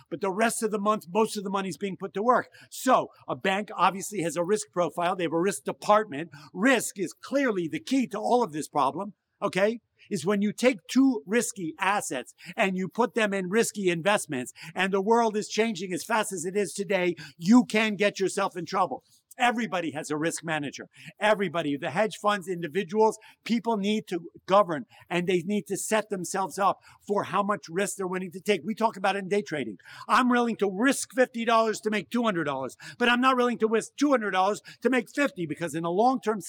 but 0.09 0.21
the 0.21 0.31
rest 0.31 0.63
of 0.63 0.71
the 0.71 0.79
month, 0.79 1.05
most 1.11 1.37
of 1.37 1.43
the 1.43 1.49
money 1.49 1.69
is 1.69 1.77
being 1.77 1.97
put 1.97 2.13
to 2.13 2.23
work. 2.23 2.49
So 2.69 3.09
a 3.27 3.35
bank 3.35 3.69
obviously 3.75 4.21
has 4.21 4.35
a 4.35 4.43
risk 4.43 4.67
profile. 4.71 5.15
They 5.15 5.23
have 5.23 5.33
a 5.33 5.39
risk 5.39 5.63
department. 5.63 6.29
Risk 6.53 6.99
is 6.99 7.13
clearly 7.13 7.67
the 7.67 7.79
key 7.79 8.07
to 8.07 8.17
all 8.19 8.43
of 8.43 8.51
this 8.51 8.67
problem. 8.67 9.13
Okay. 9.41 9.79
Is 10.09 10.25
when 10.25 10.41
you 10.41 10.51
take 10.53 10.79
two 10.91 11.21
risky 11.27 11.75
assets 11.79 12.33
and 12.57 12.75
you 12.75 12.87
put 12.87 13.13
them 13.13 13.31
in 13.31 13.49
risky 13.49 13.89
investments 13.89 14.53
and 14.73 14.91
the 14.91 15.01
world 15.01 15.37
is 15.37 15.47
changing 15.47 15.93
as 15.93 16.03
fast 16.03 16.33
as 16.33 16.45
it 16.45 16.55
is 16.55 16.73
today, 16.73 17.15
you 17.37 17.63
can 17.63 17.95
get 17.95 18.19
yourself 18.19 18.57
in 18.57 18.65
trouble. 18.65 19.03
Everybody 19.39 19.91
has 19.91 20.11
a 20.11 20.17
risk 20.17 20.43
manager. 20.43 20.89
Everybody, 21.19 21.77
the 21.77 21.91
hedge 21.91 22.17
funds, 22.21 22.47
individuals, 22.47 23.17
people 23.45 23.77
need 23.77 24.05
to 24.07 24.19
govern 24.45 24.85
and 25.09 25.27
they 25.27 25.41
need 25.45 25.65
to 25.67 25.77
set 25.77 26.09
themselves 26.09 26.59
up 26.59 26.81
for 27.07 27.23
how 27.23 27.41
much 27.41 27.69
risk 27.69 27.95
they're 27.95 28.05
willing 28.05 28.31
to 28.31 28.41
take. 28.41 28.61
We 28.65 28.75
talk 28.75 28.97
about 28.97 29.15
in 29.15 29.29
day 29.29 29.41
trading. 29.41 29.77
I'm 30.07 30.29
willing 30.29 30.57
to 30.57 30.69
risk 30.69 31.13
$50 31.15 31.81
to 31.81 31.89
make 31.89 32.09
$200, 32.09 32.75
but 32.97 33.09
I'm 33.09 33.21
not 33.21 33.37
willing 33.37 33.57
to 33.59 33.67
risk 33.67 33.93
$200 33.99 34.59
to 34.81 34.89
make 34.89 35.09
50 35.09 35.45
because 35.45 35.73
in 35.73 35.85
a 35.85 35.89
long-term 35.89 36.41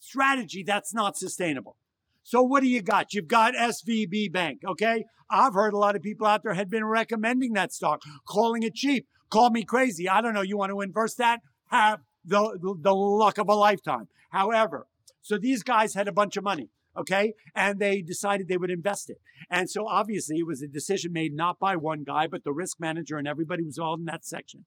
strategy, 0.00 0.64
that's 0.64 0.92
not 0.92 1.16
sustainable. 1.16 1.76
So 2.24 2.42
what 2.42 2.62
do 2.62 2.68
you 2.68 2.82
got? 2.82 3.14
You've 3.14 3.28
got 3.28 3.54
SVB 3.54 4.32
Bank, 4.32 4.62
okay? 4.66 5.04
I've 5.30 5.54
heard 5.54 5.74
a 5.74 5.78
lot 5.78 5.94
of 5.94 6.02
people 6.02 6.26
out 6.26 6.42
there 6.42 6.54
had 6.54 6.68
been 6.68 6.84
recommending 6.84 7.52
that 7.52 7.72
stock, 7.72 8.02
calling 8.26 8.64
it 8.64 8.74
cheap. 8.74 9.06
Call 9.30 9.50
me 9.50 9.64
crazy. 9.64 10.08
I 10.08 10.20
don't 10.20 10.34
know. 10.34 10.42
You 10.42 10.56
want 10.56 10.70
to 10.70 10.80
inverse 10.80 11.14
that? 11.14 11.40
Have 11.68 12.00
the, 12.26 12.76
the, 12.80 12.94
luck 12.94 13.38
of 13.38 13.48
a 13.48 13.54
lifetime. 13.54 14.08
However, 14.30 14.86
so 15.22 15.38
these 15.38 15.62
guys 15.62 15.94
had 15.94 16.08
a 16.08 16.12
bunch 16.12 16.36
of 16.36 16.44
money, 16.44 16.70
okay? 16.96 17.34
And 17.54 17.78
they 17.78 18.02
decided 18.02 18.48
they 18.48 18.56
would 18.56 18.70
invest 18.70 19.10
it. 19.10 19.20
And 19.50 19.70
so 19.70 19.86
obviously 19.86 20.38
it 20.38 20.46
was 20.46 20.62
a 20.62 20.68
decision 20.68 21.12
made 21.12 21.34
not 21.34 21.58
by 21.58 21.76
one 21.76 22.04
guy, 22.04 22.26
but 22.26 22.44
the 22.44 22.52
risk 22.52 22.78
manager 22.80 23.16
and 23.16 23.28
everybody 23.28 23.62
was 23.62 23.78
all 23.78 23.94
in 23.94 24.04
that 24.06 24.24
section. 24.24 24.64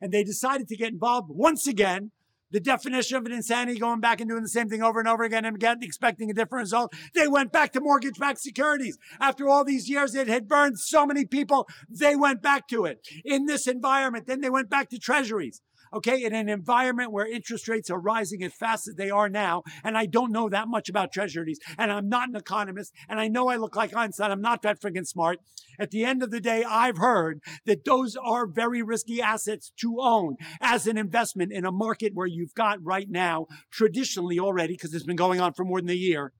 And 0.00 0.12
they 0.12 0.24
decided 0.24 0.68
to 0.68 0.76
get 0.76 0.92
involved 0.92 1.30
once 1.30 1.66
again. 1.66 2.10
The 2.50 2.60
definition 2.60 3.18
of 3.18 3.26
an 3.26 3.32
insanity, 3.32 3.78
going 3.78 4.00
back 4.00 4.22
and 4.22 4.30
doing 4.30 4.42
the 4.42 4.48
same 4.48 4.70
thing 4.70 4.82
over 4.82 4.98
and 4.98 5.08
over 5.08 5.22
again 5.22 5.44
and 5.44 5.54
again, 5.54 5.80
expecting 5.82 6.30
a 6.30 6.34
different 6.34 6.62
result. 6.62 6.94
They 7.14 7.28
went 7.28 7.52
back 7.52 7.74
to 7.74 7.80
mortgage-backed 7.80 8.40
securities. 8.40 8.96
After 9.20 9.50
all 9.50 9.64
these 9.64 9.90
years, 9.90 10.14
it 10.14 10.28
had 10.28 10.48
burned 10.48 10.78
so 10.78 11.04
many 11.04 11.26
people. 11.26 11.68
They 11.90 12.16
went 12.16 12.40
back 12.40 12.66
to 12.68 12.86
it. 12.86 13.06
In 13.22 13.44
this 13.44 13.66
environment, 13.66 14.26
then 14.26 14.40
they 14.40 14.48
went 14.48 14.70
back 14.70 14.88
to 14.88 14.98
treasuries 14.98 15.60
okay, 15.92 16.22
in 16.22 16.34
an 16.34 16.48
environment 16.48 17.12
where 17.12 17.26
interest 17.26 17.68
rates 17.68 17.90
are 17.90 18.00
rising 18.00 18.42
as 18.42 18.52
fast 18.52 18.88
as 18.88 18.94
they 18.94 19.10
are 19.10 19.28
now, 19.28 19.62
and 19.84 19.96
I 19.96 20.06
don't 20.06 20.32
know 20.32 20.48
that 20.48 20.68
much 20.68 20.88
about 20.88 21.12
treasuries, 21.12 21.58
and 21.76 21.90
I'm 21.90 22.08
not 22.08 22.28
an 22.28 22.36
economist, 22.36 22.92
and 23.08 23.20
I 23.20 23.28
know 23.28 23.48
I 23.48 23.56
look 23.56 23.76
like 23.76 23.94
Einstein, 23.94 24.30
I'm 24.30 24.40
not 24.40 24.62
that 24.62 24.80
freaking 24.80 25.06
smart. 25.06 25.38
At 25.78 25.90
the 25.90 26.04
end 26.04 26.22
of 26.22 26.30
the 26.30 26.40
day, 26.40 26.64
I've 26.64 26.98
heard 26.98 27.40
that 27.66 27.84
those 27.84 28.16
are 28.16 28.46
very 28.46 28.82
risky 28.82 29.22
assets 29.22 29.72
to 29.80 29.98
own 30.00 30.36
as 30.60 30.86
an 30.86 30.98
investment 30.98 31.52
in 31.52 31.64
a 31.64 31.70
market 31.70 32.12
where 32.14 32.26
you've 32.26 32.54
got 32.54 32.84
right 32.84 33.08
now, 33.08 33.46
traditionally 33.70 34.38
already, 34.38 34.74
because 34.74 34.92
it's 34.92 35.04
been 35.04 35.16
going 35.16 35.40
on 35.40 35.52
for 35.52 35.64
more 35.64 35.80
than 35.80 35.90
a 35.90 35.94
year, 35.94 36.32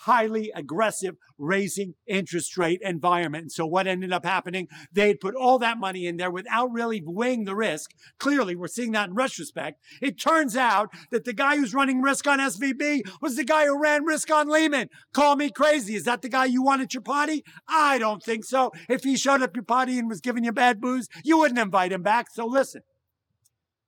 highly 0.00 0.50
aggressive 0.54 1.16
raising 1.38 1.94
interest 2.06 2.56
rate 2.56 2.80
environment. 2.82 3.42
And 3.42 3.52
so 3.52 3.66
what 3.66 3.86
ended 3.86 4.12
up 4.12 4.24
happening? 4.24 4.68
They 4.92 5.08
had 5.08 5.20
put 5.20 5.34
all 5.34 5.58
that 5.58 5.78
money 5.78 6.06
in 6.06 6.16
there 6.16 6.30
without 6.30 6.70
really 6.72 7.02
weighing 7.04 7.44
the 7.44 7.56
risk. 7.56 7.90
Clearly, 8.18 8.54
we're 8.54 8.68
seeing 8.68 8.92
that 8.92 9.08
in 9.08 9.14
retrospect. 9.14 9.80
It 10.00 10.20
turns 10.20 10.56
out 10.56 10.90
that 11.10 11.24
the 11.24 11.32
guy 11.32 11.56
who's 11.56 11.74
running 11.74 12.00
risk 12.00 12.26
on 12.26 12.38
SVB 12.38 13.02
was 13.20 13.36
the 13.36 13.44
guy 13.44 13.66
who 13.66 13.80
ran 13.80 14.04
risk 14.04 14.30
on 14.30 14.48
Lehman. 14.48 14.88
Call 15.12 15.36
me 15.36 15.50
crazy. 15.50 15.94
Is 15.94 16.04
that 16.04 16.22
the 16.22 16.28
guy 16.28 16.44
you 16.44 16.62
want 16.62 16.82
at 16.82 16.94
your 16.94 17.02
party? 17.02 17.44
I 17.68 17.98
don't 17.98 18.22
think 18.22 18.44
so. 18.44 18.70
If 18.88 19.04
he 19.04 19.16
showed 19.16 19.42
up 19.42 19.56
your 19.56 19.64
party 19.64 19.98
and 19.98 20.08
was 20.08 20.20
giving 20.20 20.44
you 20.44 20.52
bad 20.52 20.80
booze, 20.80 21.08
you 21.24 21.38
wouldn't 21.38 21.58
invite 21.58 21.92
him 21.92 22.02
back. 22.02 22.28
So 22.30 22.46
listen. 22.46 22.82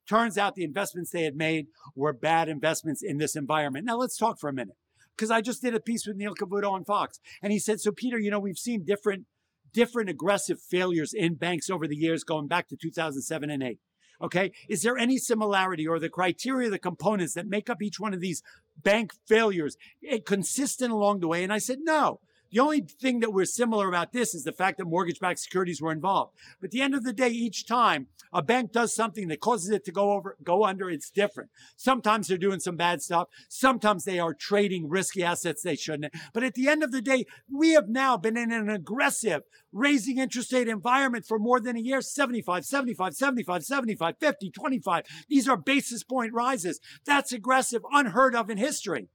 Turns 0.08 0.36
out 0.36 0.56
the 0.56 0.64
investments 0.64 1.12
they 1.12 1.22
had 1.22 1.36
made 1.36 1.68
were 1.94 2.12
bad 2.12 2.48
investments 2.48 3.00
in 3.00 3.18
this 3.18 3.36
environment. 3.36 3.84
Now 3.84 3.96
let's 3.96 4.16
talk 4.16 4.40
for 4.40 4.48
a 4.48 4.52
minute 4.52 4.74
because 5.20 5.30
I 5.30 5.42
just 5.42 5.60
did 5.60 5.74
a 5.74 5.80
piece 5.80 6.06
with 6.06 6.16
Neil 6.16 6.34
Cavuto 6.34 6.72
on 6.72 6.82
Fox, 6.82 7.20
and 7.42 7.52
he 7.52 7.58
said, 7.58 7.78
"So 7.78 7.92
Peter, 7.92 8.18
you 8.18 8.30
know, 8.30 8.40
we've 8.40 8.56
seen 8.56 8.86
different, 8.86 9.26
different 9.70 10.08
aggressive 10.08 10.62
failures 10.62 11.12
in 11.12 11.34
banks 11.34 11.68
over 11.68 11.86
the 11.86 11.94
years, 11.94 12.24
going 12.24 12.48
back 12.48 12.68
to 12.68 12.76
2007 12.76 13.50
and 13.50 13.62
8. 13.62 13.78
Okay, 14.22 14.52
is 14.66 14.82
there 14.82 14.96
any 14.96 15.18
similarity 15.18 15.86
or 15.86 15.98
the 15.98 16.08
criteria, 16.08 16.70
the 16.70 16.78
components 16.78 17.34
that 17.34 17.46
make 17.46 17.68
up 17.68 17.82
each 17.82 18.00
one 18.00 18.14
of 18.14 18.20
these 18.20 18.42
bank 18.82 19.12
failures 19.26 19.76
eh, 20.08 20.20
consistent 20.24 20.90
along 20.90 21.20
the 21.20 21.28
way?" 21.28 21.44
And 21.44 21.52
I 21.52 21.58
said, 21.58 21.80
"No." 21.82 22.20
The 22.50 22.58
only 22.58 22.80
thing 22.80 23.20
that 23.20 23.32
we're 23.32 23.44
similar 23.44 23.88
about 23.88 24.12
this 24.12 24.34
is 24.34 24.44
the 24.44 24.52
fact 24.52 24.78
that 24.78 24.86
mortgage-backed 24.86 25.38
securities 25.38 25.80
were 25.80 25.92
involved. 25.92 26.34
But 26.60 26.66
at 26.66 26.70
the 26.72 26.82
end 26.82 26.94
of 26.94 27.04
the 27.04 27.12
day, 27.12 27.28
each 27.28 27.66
time 27.66 28.08
a 28.32 28.42
bank 28.42 28.72
does 28.72 28.94
something 28.94 29.28
that 29.28 29.40
causes 29.40 29.70
it 29.70 29.84
to 29.84 29.92
go 29.92 30.12
over, 30.12 30.36
go 30.42 30.64
under, 30.64 30.90
it's 30.90 31.10
different. 31.10 31.50
Sometimes 31.76 32.26
they're 32.26 32.38
doing 32.38 32.60
some 32.60 32.76
bad 32.76 33.02
stuff. 33.02 33.28
Sometimes 33.48 34.04
they 34.04 34.18
are 34.18 34.34
trading 34.34 34.88
risky 34.88 35.22
assets 35.22 35.62
they 35.62 35.76
shouldn't. 35.76 36.12
But 36.32 36.42
at 36.42 36.54
the 36.54 36.68
end 36.68 36.82
of 36.82 36.92
the 36.92 37.02
day, 37.02 37.26
we 37.52 37.72
have 37.72 37.88
now 37.88 38.16
been 38.16 38.36
in 38.36 38.52
an 38.52 38.68
aggressive 38.68 39.42
raising 39.72 40.18
interest 40.18 40.52
rate 40.52 40.68
environment 40.68 41.26
for 41.26 41.38
more 41.38 41.60
than 41.60 41.76
a 41.76 41.80
year 41.80 42.00
75, 42.00 42.64
75, 42.64 43.14
75, 43.14 43.64
75, 43.64 44.14
50, 44.18 44.50
25. 44.50 45.04
These 45.28 45.48
are 45.48 45.56
basis 45.56 46.02
point 46.02 46.32
rises. 46.32 46.80
That's 47.04 47.32
aggressive, 47.32 47.82
unheard 47.92 48.34
of 48.34 48.50
in 48.50 48.58
history. 48.58 49.08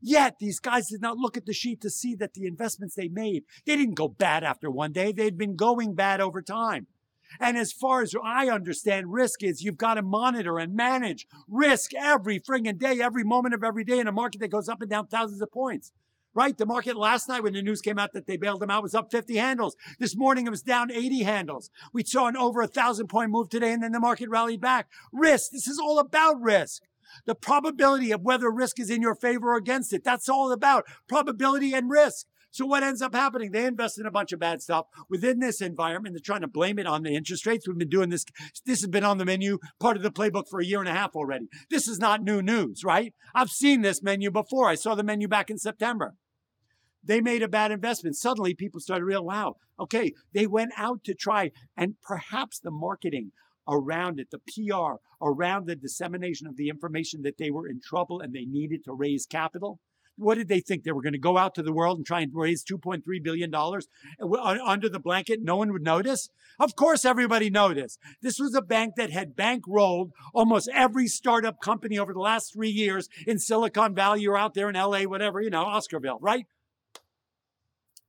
Yet 0.00 0.38
these 0.38 0.60
guys 0.60 0.88
did 0.88 1.02
not 1.02 1.18
look 1.18 1.36
at 1.36 1.46
the 1.46 1.52
sheet 1.52 1.80
to 1.82 1.90
see 1.90 2.14
that 2.16 2.34
the 2.34 2.46
investments 2.46 2.94
they 2.94 3.08
made, 3.08 3.44
they 3.66 3.76
didn't 3.76 3.94
go 3.94 4.08
bad 4.08 4.42
after 4.44 4.70
one 4.70 4.92
day. 4.92 5.12
They'd 5.12 5.36
been 5.36 5.56
going 5.56 5.94
bad 5.94 6.20
over 6.20 6.40
time. 6.40 6.86
And 7.38 7.56
as 7.56 7.72
far 7.72 8.02
as 8.02 8.14
I 8.24 8.48
understand 8.48 9.12
risk 9.12 9.42
is, 9.42 9.62
you've 9.62 9.76
got 9.76 9.94
to 9.94 10.02
monitor 10.02 10.58
and 10.58 10.74
manage 10.74 11.26
risk 11.48 11.92
every 11.94 12.40
friggin' 12.40 12.78
day, 12.78 13.00
every 13.00 13.22
moment 13.22 13.54
of 13.54 13.62
every 13.62 13.84
day 13.84 14.00
in 14.00 14.08
a 14.08 14.12
market 14.12 14.40
that 14.40 14.50
goes 14.50 14.68
up 14.68 14.80
and 14.80 14.90
down 14.90 15.06
thousands 15.06 15.42
of 15.42 15.52
points. 15.52 15.92
Right? 16.32 16.56
The 16.56 16.66
market 16.66 16.96
last 16.96 17.28
night 17.28 17.42
when 17.42 17.54
the 17.54 17.62
news 17.62 17.80
came 17.80 17.98
out 17.98 18.12
that 18.12 18.26
they 18.26 18.36
bailed 18.36 18.60
them 18.60 18.70
out 18.70 18.84
was 18.84 18.94
up 18.94 19.10
50 19.10 19.36
handles. 19.36 19.76
This 19.98 20.16
morning 20.16 20.46
it 20.46 20.50
was 20.50 20.62
down 20.62 20.92
80 20.92 21.24
handles. 21.24 21.70
We 21.92 22.04
saw 22.04 22.28
an 22.28 22.36
over 22.36 22.62
a 22.62 22.68
thousand 22.68 23.08
point 23.08 23.32
move 23.32 23.48
today 23.48 23.72
and 23.72 23.82
then 23.82 23.90
the 23.90 23.98
market 23.98 24.28
rallied 24.28 24.60
back. 24.60 24.88
Risk. 25.12 25.50
This 25.50 25.66
is 25.66 25.80
all 25.80 25.98
about 25.98 26.40
risk. 26.40 26.82
The 27.26 27.34
probability 27.34 28.12
of 28.12 28.22
whether 28.22 28.50
risk 28.50 28.78
is 28.78 28.90
in 28.90 29.02
your 29.02 29.14
favor 29.14 29.52
or 29.52 29.56
against 29.56 29.92
it. 29.92 30.04
That's 30.04 30.28
all 30.28 30.52
about 30.52 30.84
probability 31.08 31.74
and 31.74 31.90
risk. 31.90 32.26
So 32.52 32.66
what 32.66 32.82
ends 32.82 33.00
up 33.00 33.14
happening? 33.14 33.52
They 33.52 33.64
invest 33.64 33.98
in 33.98 34.06
a 34.06 34.10
bunch 34.10 34.32
of 34.32 34.40
bad 34.40 34.60
stuff 34.60 34.86
within 35.08 35.38
this 35.38 35.60
environment. 35.60 36.14
They're 36.14 36.20
trying 36.20 36.40
to 36.40 36.48
blame 36.48 36.78
it 36.80 36.86
on 36.86 37.04
the 37.04 37.14
interest 37.14 37.46
rates. 37.46 37.68
We've 37.68 37.78
been 37.78 37.88
doing 37.88 38.10
this. 38.10 38.24
This 38.66 38.80
has 38.80 38.90
been 38.90 39.04
on 39.04 39.18
the 39.18 39.24
menu, 39.24 39.58
part 39.78 39.96
of 39.96 40.02
the 40.02 40.10
playbook 40.10 40.48
for 40.50 40.60
a 40.60 40.66
year 40.66 40.80
and 40.80 40.88
a 40.88 40.92
half 40.92 41.14
already. 41.14 41.46
This 41.70 41.86
is 41.86 42.00
not 42.00 42.24
new 42.24 42.42
news, 42.42 42.82
right? 42.84 43.14
I've 43.34 43.50
seen 43.50 43.82
this 43.82 44.02
menu 44.02 44.30
before. 44.32 44.68
I 44.68 44.74
saw 44.74 44.96
the 44.96 45.04
menu 45.04 45.28
back 45.28 45.48
in 45.48 45.58
September. 45.58 46.14
They 47.04 47.20
made 47.20 47.42
a 47.42 47.48
bad 47.48 47.70
investment. 47.70 48.16
Suddenly 48.16 48.54
people 48.54 48.80
started 48.80 49.04
realize, 49.04 49.26
wow, 49.26 49.56
okay, 49.78 50.12
they 50.34 50.46
went 50.46 50.72
out 50.76 51.04
to 51.04 51.14
try 51.14 51.52
and 51.76 51.94
perhaps 52.02 52.58
the 52.58 52.70
marketing 52.70 53.30
around 53.70 54.20
it, 54.20 54.30
the 54.30 54.38
PR 54.38 54.96
around 55.22 55.66
the 55.66 55.76
dissemination 55.76 56.46
of 56.46 56.56
the 56.56 56.68
information 56.68 57.22
that 57.22 57.38
they 57.38 57.50
were 57.50 57.68
in 57.68 57.80
trouble 57.80 58.20
and 58.20 58.34
they 58.34 58.44
needed 58.44 58.84
to 58.84 58.92
raise 58.92 59.26
capital. 59.26 59.78
What 60.16 60.34
did 60.34 60.48
they 60.48 60.60
think? 60.60 60.84
They 60.84 60.92
were 60.92 61.02
going 61.02 61.14
to 61.14 61.18
go 61.18 61.38
out 61.38 61.54
to 61.54 61.62
the 61.62 61.72
world 61.72 61.96
and 61.96 62.06
try 62.06 62.20
and 62.20 62.30
raise 62.34 62.62
$2.3 62.62 63.00
billion 63.22 63.54
uh, 63.54 64.58
under 64.66 64.88
the 64.88 65.00
blanket? 65.00 65.40
No 65.42 65.56
one 65.56 65.72
would 65.72 65.82
notice? 65.82 66.28
Of 66.58 66.76
course, 66.76 67.06
everybody 67.06 67.48
noticed. 67.48 67.98
This 68.20 68.38
was 68.38 68.54
a 68.54 68.60
bank 68.60 68.96
that 68.96 69.10
had 69.10 69.34
bankrolled 69.34 70.10
almost 70.34 70.68
every 70.74 71.06
startup 71.06 71.62
company 71.62 71.98
over 71.98 72.12
the 72.12 72.20
last 72.20 72.52
three 72.52 72.68
years 72.68 73.08
in 73.26 73.38
Silicon 73.38 73.94
Valley 73.94 74.26
or 74.26 74.36
out 74.36 74.52
there 74.52 74.68
in 74.68 74.74
LA, 74.74 75.04
whatever, 75.04 75.40
you 75.40 75.48
know, 75.48 75.64
Oscarville, 75.64 76.18
right? 76.20 76.44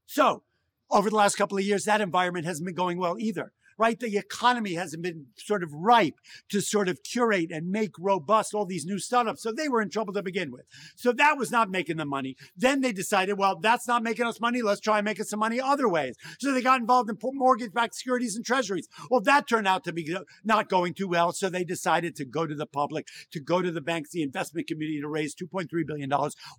So, 0.06 0.44
over 0.90 1.10
the 1.10 1.16
last 1.16 1.36
couple 1.36 1.58
of 1.58 1.64
years, 1.64 1.86
that 1.86 2.02
environment 2.02 2.46
hasn't 2.46 2.66
been 2.66 2.76
going 2.76 2.98
well 2.98 3.16
either. 3.18 3.54
Right? 3.78 4.00
The 4.00 4.18
economy 4.18 4.74
hasn't 4.74 5.04
been 5.04 5.28
sort 5.38 5.64
of 5.64 5.74
ripe 5.74 6.16
to 6.50 6.62
sort 6.62 6.90
of 6.90 7.04
curate 7.04 7.52
and 7.52 7.72
make 7.72 7.92
robust 8.00 8.54
all 8.54 8.66
these 8.66 8.86
new 8.86 9.00
startups. 9.00 9.42
So 9.42 9.52
they 9.52 9.70
were 9.70 9.82
in 9.82 9.90
trouble 9.90 10.14
to 10.14 10.24
begin 10.24 10.52
with. 10.52 10.66
So 10.96 11.12
that 11.14 11.38
was 11.38 11.52
not 11.52 11.70
making 11.70 11.98
them 11.98 12.10
money. 12.10 12.36
Then 12.56 12.82
they 12.82 12.92
decided, 12.92 13.38
well, 13.38 13.60
that's 13.60 13.88
not 13.88 14.04
making 14.04 14.26
us 14.26 14.42
money. 14.42 14.62
Let's 14.62 14.82
try 14.82 15.00
and 15.00 15.06
make 15.06 15.20
us 15.20 15.30
some 15.30 15.40
money 15.40 15.60
other 15.62 15.88
ways. 15.88 16.16
So 16.40 16.52
they 16.52 16.62
got 16.62 16.82
involved 16.82 17.10
in 17.10 17.18
mortgage 17.34 17.74
backed 17.74 17.96
securities 17.96 18.36
and 18.36 18.46
treasuries. 18.46 18.88
Well, 19.10 19.22
that 19.22 19.48
turned 19.48 19.68
out 19.68 19.84
to 19.86 19.94
be 19.94 20.16
not 20.44 20.70
going 20.70 20.94
too 20.94 21.08
well. 21.08 21.32
So 21.32 21.50
they 21.50 21.64
decided 21.64 22.16
to 22.18 22.26
go 22.26 22.46
to 22.46 22.56
the 22.56 22.66
public, 22.66 23.08
to 23.32 23.40
go 23.40 23.62
to 23.62 23.72
the 23.72 23.82
banks, 23.82 24.12
the 24.12 24.24
investment 24.24 24.68
community 24.68 25.02
to 25.02 25.08
raise 25.08 25.36
$2.3 25.36 25.68
billion. 25.88 26.12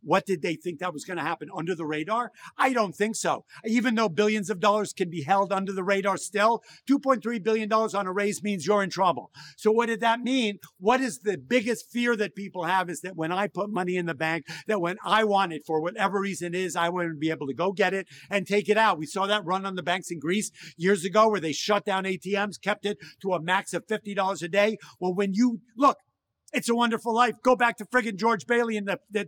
What 0.03 0.27
did 0.27 0.43
they 0.43 0.55
think 0.55 0.79
that 0.79 0.93
was 0.93 1.05
going 1.05 1.19
to 1.19 1.23
happen 1.23 1.49
under 1.55 1.75
the 1.75 1.87
radar? 1.87 2.33
I 2.57 2.73
don't 2.73 2.95
think 2.95 3.17
so. 3.17 3.45
Even 3.65 3.95
though 3.95 4.09
billions 4.09 4.51
of 4.51 4.61
dollars 4.61 4.93
can 4.93 5.11
be 5.11 5.23
held 5.23 5.53
under 5.53 5.73
the 5.73 5.85
radar 5.85 6.17
still, 6.17 6.63
2. 6.87 7.02
$2.3 7.03 7.43
billion 7.43 7.73
on 7.73 8.07
a 8.07 8.13
raise 8.13 8.43
means 8.43 8.67
you're 8.67 8.83
in 8.83 8.91
trouble. 8.91 9.31
So 9.57 9.71
what 9.71 9.87
did 9.87 10.01
that 10.01 10.21
mean? 10.21 10.59
What 10.79 11.01
is 11.01 11.21
the 11.21 11.39
biggest 11.39 11.91
fear 11.91 12.17
that 12.17 12.35
people 12.35 12.65
have 12.65 12.89
is 12.89 13.01
that 13.01 13.17
when 13.17 13.33
I 13.33 13.47
put 13.47 13.71
money 13.71 13.97
in 13.97 14.07
the 14.07 14.15
bank, 14.15 14.47
that 14.67 14.81
when 14.81 14.97
I 15.05 15.25
want 15.25 15.53
it 15.53 15.63
for 15.67 15.81
whatever 15.81 16.21
reason 16.21 16.55
is, 16.55 16.77
I 16.77 16.89
wouldn't 16.89 17.21
be 17.21 17.31
able 17.31 17.47
to 17.47 17.55
go 17.55 17.73
get 17.73 17.95
it 17.95 18.07
and 18.31 18.47
take 18.47 18.69
it 18.69 18.77
out. 18.77 18.99
We 18.99 19.07
saw 19.07 19.27
that 19.27 19.45
run 19.45 19.67
on 19.67 19.77
the 19.77 19.83
banks 19.83 20.11
in 20.11 20.19
Greece 20.19 20.51
years 20.77 21.05
ago 21.05 21.29
where 21.29 21.41
they 21.41 21.53
shut 21.53 21.85
down 21.85 22.05
ATMs, 22.05 22.61
kept 22.61 22.87
it 22.87 22.99
to 23.23 23.33
a 23.33 23.43
max 23.43 23.75
of 23.75 23.87
$50 23.87 24.43
a 24.43 24.49
day. 24.49 24.79
Well, 25.01 25.15
when 25.15 25.35
you 25.35 25.61
look, 25.77 25.99
it's 26.53 26.69
a 26.69 26.75
wonderful 26.75 27.15
life. 27.15 27.37
Go 27.43 27.57
back 27.57 27.79
to 27.79 27.87
friggin' 27.87 28.17
George 28.17 28.47
Bailey 28.47 28.77
and 28.77 28.87
the, 28.87 28.99
the, 29.11 29.27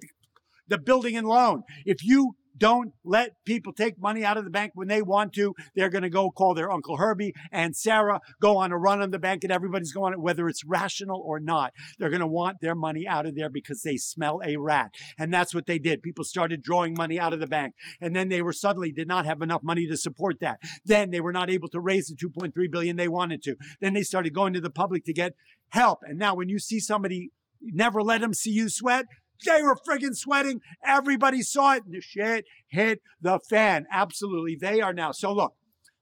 the 0.69 0.79
building 0.79 1.17
and 1.17 1.27
loan. 1.27 1.63
If 1.85 2.05
you 2.05 2.37
don't 2.57 2.93
let 3.05 3.33
people 3.45 3.73
take 3.73 4.01
money 4.01 4.25
out 4.25 4.37
of 4.37 4.45
the 4.45 4.51
bank 4.51 4.73
when 4.75 4.89
they 4.89 5.03
want 5.03 5.33
to. 5.35 5.55
They're 5.75 5.91
going 5.91 6.03
to 6.03 6.11
go 6.11 6.31
call 6.31 6.55
their 6.55 6.71
Uncle 6.71 6.97
Herbie 6.97 7.35
and 7.51 7.77
Sarah, 7.77 8.21
go 8.41 8.59
on 8.59 8.73
a 8.73 8.79
run 8.79 9.03
on 9.03 9.11
the 9.11 9.19
bank, 9.19 9.45
and 9.45 9.53
everybody's 9.53 9.93
going, 9.93 10.21
whether 10.21 10.49
it's 10.49 10.65
rational 10.65 11.21
or 11.21 11.41
not. 11.41 11.73
They're 11.99 12.11
going 12.11 12.21
to 12.21 12.27
want 12.27 12.61
their 12.61 12.75
money 12.75 13.07
out 13.07 13.27
of 13.27 13.35
there 13.35 13.51
because 13.51 13.83
they 13.83 13.97
smell 13.97 14.41
a 14.45 14.57
rat. 14.57 14.95
And 15.19 15.33
that's 15.33 15.55
what 15.55 15.67
they 15.67 15.79
did. 15.79 16.03
People 16.03 16.25
started 16.25 16.63
drawing 16.63 16.95
money 16.95 17.19
out 17.19 17.33
of 17.33 17.41
the 17.41 17.47
bank. 17.47 17.75
And 18.01 18.15
then 18.15 18.29
they 18.29 18.43
were 18.43 18.53
suddenly 18.53 18.93
did 18.93 19.09
not 19.09 19.27
have 19.27 19.43
enough 19.43 19.63
money 19.63 19.87
to 19.87 19.97
support 19.97 20.41
that. 20.41 20.61
Then 20.85 21.11
they 21.11 21.21
were 21.21 21.33
not 21.33 21.51
able 21.51 21.69
to 21.69 21.81
raise 21.81 22.07
the 22.07 22.17
2.3 22.17 22.53
billion 22.71 22.97
they 22.97 23.09
wanted 23.09 23.43
to. 23.45 23.57
Then 23.81 23.95
they 23.95 24.03
started 24.03 24.35
going 24.35 24.53
to 24.53 24.61
the 24.61 24.71
public 24.71 25.05
to 25.07 25.13
get 25.13 25.35
help. 25.71 26.01
And 26.03 26.19
now 26.19 26.35
when 26.35 26.49
you 26.49 26.59
see 26.59 26.81
somebody 26.81 27.31
never 27.61 28.03
let 28.03 28.21
them 28.21 28.35
see 28.35 28.51
you 28.51 28.69
sweat, 28.69 29.07
they 29.45 29.63
were 29.63 29.77
friggin' 29.77 30.15
sweating. 30.15 30.61
Everybody 30.85 31.43
saw 31.43 31.75
it. 31.75 31.85
The 31.89 32.01
shit 32.01 32.45
hit 32.69 33.01
the 33.21 33.41
fan. 33.49 33.87
Absolutely. 33.91 34.57
They 34.61 34.81
are 34.81 34.93
now. 34.93 35.13
So 35.13 35.33
look, 35.33 35.55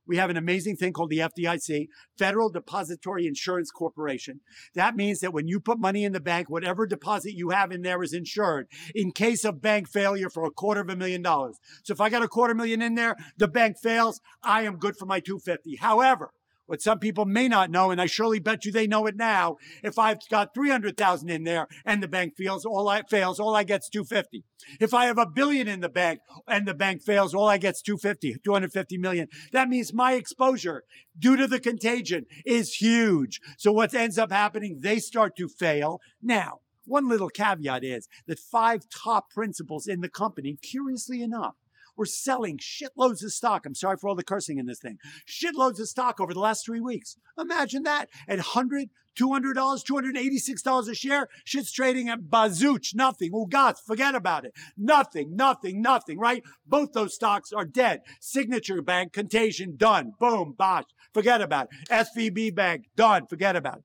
we 0.06 0.16
have 0.16 0.30
an 0.30 0.36
amazing 0.36 0.76
thing 0.76 0.92
called 0.92 1.10
the 1.10 1.18
FDIC, 1.18 1.86
Federal 2.18 2.50
Depository 2.50 3.26
Insurance 3.26 3.70
Corporation. 3.70 4.40
That 4.74 4.96
means 4.96 5.20
that 5.20 5.32
when 5.32 5.46
you 5.46 5.60
put 5.60 5.78
money 5.78 6.04
in 6.04 6.12
the 6.12 6.20
bank, 6.20 6.50
whatever 6.50 6.86
deposit 6.86 7.34
you 7.34 7.50
have 7.50 7.70
in 7.70 7.82
there 7.82 8.02
is 8.02 8.12
insured 8.12 8.66
in 8.94 9.12
case 9.12 9.44
of 9.44 9.62
bank 9.62 9.88
failure 9.88 10.28
for 10.28 10.44
a 10.44 10.50
quarter 10.50 10.80
of 10.80 10.90
a 10.90 10.96
million 10.96 11.22
dollars. 11.22 11.58
So 11.84 11.92
if 11.92 12.00
I 12.00 12.08
got 12.08 12.22
a 12.22 12.28
quarter 12.28 12.54
million 12.54 12.82
in 12.82 12.94
there, 12.94 13.16
the 13.36 13.48
bank 13.48 13.76
fails, 13.80 14.20
I 14.42 14.62
am 14.62 14.76
good 14.76 14.96
for 14.96 15.06
my 15.06 15.20
250. 15.20 15.76
However, 15.76 16.32
what 16.66 16.82
some 16.82 16.98
people 16.98 17.24
may 17.24 17.48
not 17.48 17.70
know, 17.70 17.90
and 17.90 18.00
I 18.00 18.06
surely 18.06 18.38
bet 18.38 18.64
you 18.64 18.72
they 18.72 18.86
know 18.86 19.06
it 19.06 19.16
now. 19.16 19.56
If 19.82 19.98
I've 19.98 20.18
got 20.30 20.54
300,000 20.54 21.28
in 21.28 21.44
there 21.44 21.68
and 21.84 22.02
the 22.02 22.08
bank 22.08 22.34
fails, 22.36 22.64
all 22.64 22.88
I 22.88 23.02
fails, 23.02 23.40
all 23.40 23.54
I 23.54 23.64
get's 23.64 23.88
250. 23.88 24.44
If 24.80 24.94
I 24.94 25.06
have 25.06 25.18
a 25.18 25.26
billion 25.26 25.68
in 25.68 25.80
the 25.80 25.88
bank 25.88 26.20
and 26.46 26.66
the 26.66 26.74
bank 26.74 27.02
fails, 27.02 27.34
all 27.34 27.48
I 27.48 27.58
get's 27.58 27.82
250, 27.82 28.36
250 28.44 28.98
million. 28.98 29.28
That 29.52 29.68
means 29.68 29.92
my 29.92 30.14
exposure 30.14 30.84
due 31.18 31.36
to 31.36 31.46
the 31.46 31.60
contagion 31.60 32.26
is 32.46 32.74
huge. 32.74 33.40
So 33.58 33.72
what 33.72 33.94
ends 33.94 34.18
up 34.18 34.30
happening, 34.30 34.78
they 34.80 34.98
start 34.98 35.36
to 35.36 35.48
fail. 35.48 36.00
Now, 36.22 36.60
one 36.84 37.08
little 37.08 37.28
caveat 37.28 37.84
is 37.84 38.08
that 38.26 38.38
five 38.38 38.82
top 38.88 39.30
principals 39.30 39.86
in 39.86 40.00
the 40.00 40.08
company, 40.08 40.58
curiously 40.60 41.22
enough, 41.22 41.54
we're 41.96 42.04
selling 42.04 42.58
shitloads 42.58 43.22
of 43.24 43.32
stock. 43.32 43.66
I'm 43.66 43.74
sorry 43.74 43.96
for 43.96 44.08
all 44.08 44.14
the 44.14 44.24
cursing 44.24 44.58
in 44.58 44.66
this 44.66 44.80
thing. 44.80 44.98
Shitloads 45.26 45.80
of 45.80 45.88
stock 45.88 46.20
over 46.20 46.32
the 46.32 46.40
last 46.40 46.64
three 46.64 46.80
weeks. 46.80 47.16
Imagine 47.38 47.82
that 47.84 48.08
at 48.28 48.38
100 48.38 48.90
$200, 49.18 49.54
$286 49.54 50.88
a 50.88 50.94
share. 50.94 51.28
Shit's 51.44 51.72
trading 51.72 52.08
at 52.08 52.30
bazooch, 52.30 52.94
nothing. 52.94 53.30
Oh, 53.34 53.46
God, 53.46 53.76
forget 53.78 54.14
about 54.14 54.44
it. 54.44 54.54
Nothing, 54.76 55.36
nothing, 55.36 55.82
nothing, 55.82 56.18
right? 56.18 56.42
Both 56.66 56.92
those 56.92 57.14
stocks 57.14 57.52
are 57.52 57.64
dead. 57.64 58.00
Signature 58.20 58.82
Bank, 58.82 59.12
Contagion, 59.12 59.76
done. 59.76 60.12
Boom, 60.18 60.54
bosh, 60.56 60.84
forget 61.12 61.40
about 61.40 61.68
it. 61.70 61.88
SVB 61.90 62.54
Bank, 62.54 62.86
done, 62.96 63.26
forget 63.26 63.56
about 63.56 63.78
it. 63.78 63.84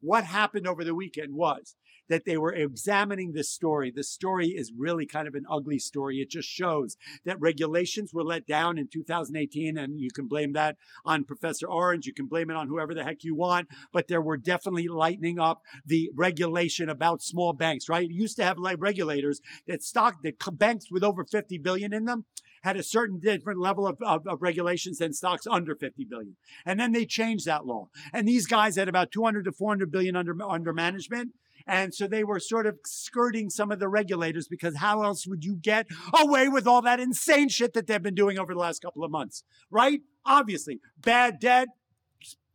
What 0.00 0.24
happened 0.24 0.66
over 0.66 0.84
the 0.84 0.94
weekend 0.94 1.34
was 1.34 1.76
that 2.08 2.24
they 2.24 2.36
were 2.36 2.52
examining 2.52 3.32
this 3.32 3.50
story. 3.50 3.90
The 3.90 4.04
story 4.04 4.48
is 4.48 4.72
really 4.76 5.06
kind 5.06 5.28
of 5.28 5.34
an 5.34 5.44
ugly 5.50 5.78
story. 5.78 6.18
It 6.18 6.30
just 6.30 6.48
shows 6.48 6.96
that 7.24 7.40
regulations 7.40 8.12
were 8.12 8.24
let 8.24 8.46
down 8.46 8.78
in 8.78 8.88
2018, 8.88 9.76
and 9.76 10.00
you 10.00 10.10
can 10.10 10.26
blame 10.26 10.52
that 10.52 10.76
on 11.04 11.24
Professor 11.24 11.68
Orange. 11.68 12.06
You 12.06 12.14
can 12.14 12.26
blame 12.26 12.50
it 12.50 12.56
on 12.56 12.68
whoever 12.68 12.94
the 12.94 13.04
heck 13.04 13.24
you 13.24 13.34
want, 13.34 13.68
but 13.92 14.08
there 14.08 14.22
were 14.22 14.36
definitely 14.36 14.88
lightening 14.88 15.38
up 15.38 15.62
the 15.84 16.10
regulation 16.14 16.88
about 16.88 17.22
small 17.22 17.52
banks, 17.52 17.88
right? 17.88 18.08
Used 18.08 18.36
to 18.36 18.44
have 18.44 18.58
like 18.58 18.76
regulators 18.80 19.40
that 19.66 19.82
stock 19.82 20.22
the 20.22 20.34
banks 20.52 20.90
with 20.90 21.04
over 21.04 21.24
50 21.24 21.58
billion 21.58 21.92
in 21.92 22.04
them 22.04 22.24
had 22.64 22.76
a 22.78 22.82
certain 22.82 23.20
different 23.20 23.60
level 23.60 23.86
of, 23.86 23.98
of, 24.00 24.26
of, 24.26 24.40
regulations 24.40 24.96
than 24.96 25.12
stocks 25.12 25.46
under 25.46 25.76
50 25.76 26.06
billion. 26.06 26.34
And 26.64 26.80
then 26.80 26.92
they 26.92 27.04
changed 27.04 27.44
that 27.44 27.66
law. 27.66 27.88
And 28.10 28.26
these 28.26 28.46
guys 28.46 28.76
had 28.76 28.88
about 28.88 29.12
200 29.12 29.44
to 29.44 29.52
400 29.52 29.92
billion 29.92 30.16
under, 30.16 30.34
under 30.42 30.72
management. 30.72 31.32
And 31.66 31.94
so 31.94 32.06
they 32.06 32.24
were 32.24 32.40
sort 32.40 32.66
of 32.66 32.78
skirting 32.84 33.48
some 33.48 33.70
of 33.72 33.78
the 33.78 33.88
regulators 33.88 34.48
because 34.48 34.76
how 34.76 35.02
else 35.02 35.26
would 35.26 35.44
you 35.44 35.56
get 35.56 35.86
away 36.20 36.48
with 36.48 36.66
all 36.66 36.82
that 36.82 37.00
insane 37.00 37.48
shit 37.48 37.72
that 37.72 37.86
they've 37.86 38.02
been 38.02 38.14
doing 38.14 38.38
over 38.38 38.52
the 38.52 38.60
last 38.60 38.82
couple 38.82 39.04
of 39.04 39.10
months, 39.10 39.44
right? 39.70 40.00
Obviously, 40.26 40.80
bad 40.98 41.38
debt, 41.38 41.68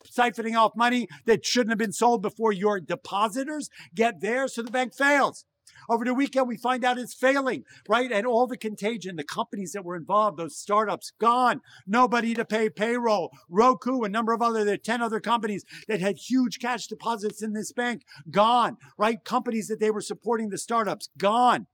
siphoning 0.06 0.58
off 0.58 0.76
money 0.76 1.08
that 1.26 1.46
shouldn't 1.46 1.72
have 1.72 1.80
been 1.80 1.92
sold 1.92 2.22
before 2.22 2.52
your 2.52 2.80
depositors 2.80 3.70
get 3.96 4.22
there, 4.22 4.48
so 4.48 4.62
the 4.62 4.72
bank 4.72 4.94
fails. 4.94 5.46
Over 5.90 6.06
the 6.06 6.14
weekend, 6.14 6.48
we 6.48 6.56
find 6.56 6.86
out 6.86 7.00
it's 7.00 7.16
failing, 7.16 7.64
right? 7.88 8.12
And 8.12 8.28
all 8.28 8.46
the 8.46 8.58
contagion, 8.58 9.16
the 9.16 9.24
companies 9.24 9.72
that 9.72 9.84
were 9.84 9.96
involved, 9.96 10.38
those 10.38 10.56
startups, 10.56 11.12
gone. 11.20 11.62
Nobody 11.88 12.36
to 12.36 12.46
pay 12.46 12.70
payroll. 12.70 13.32
Roku, 13.50 14.04
a 14.04 14.10
number 14.10 14.32
of 14.32 14.42
other, 14.42 14.64
there 14.64 14.78
10 14.78 15.02
other 15.02 15.20
companies 15.20 15.66
that 15.88 16.00
had 16.00 16.18
huge 16.18 16.60
cash 16.60 16.86
deposits 16.86 17.42
in 17.42 17.54
this 17.54 17.72
bank, 17.72 18.04
gone, 18.30 18.78
right? 18.98 19.24
Companies 19.24 19.68
that 19.68 19.80
they 19.80 19.90
were 19.90 20.02
supporting 20.02 20.50
the 20.50 20.58
startups, 20.60 21.10
gone. 21.18 21.66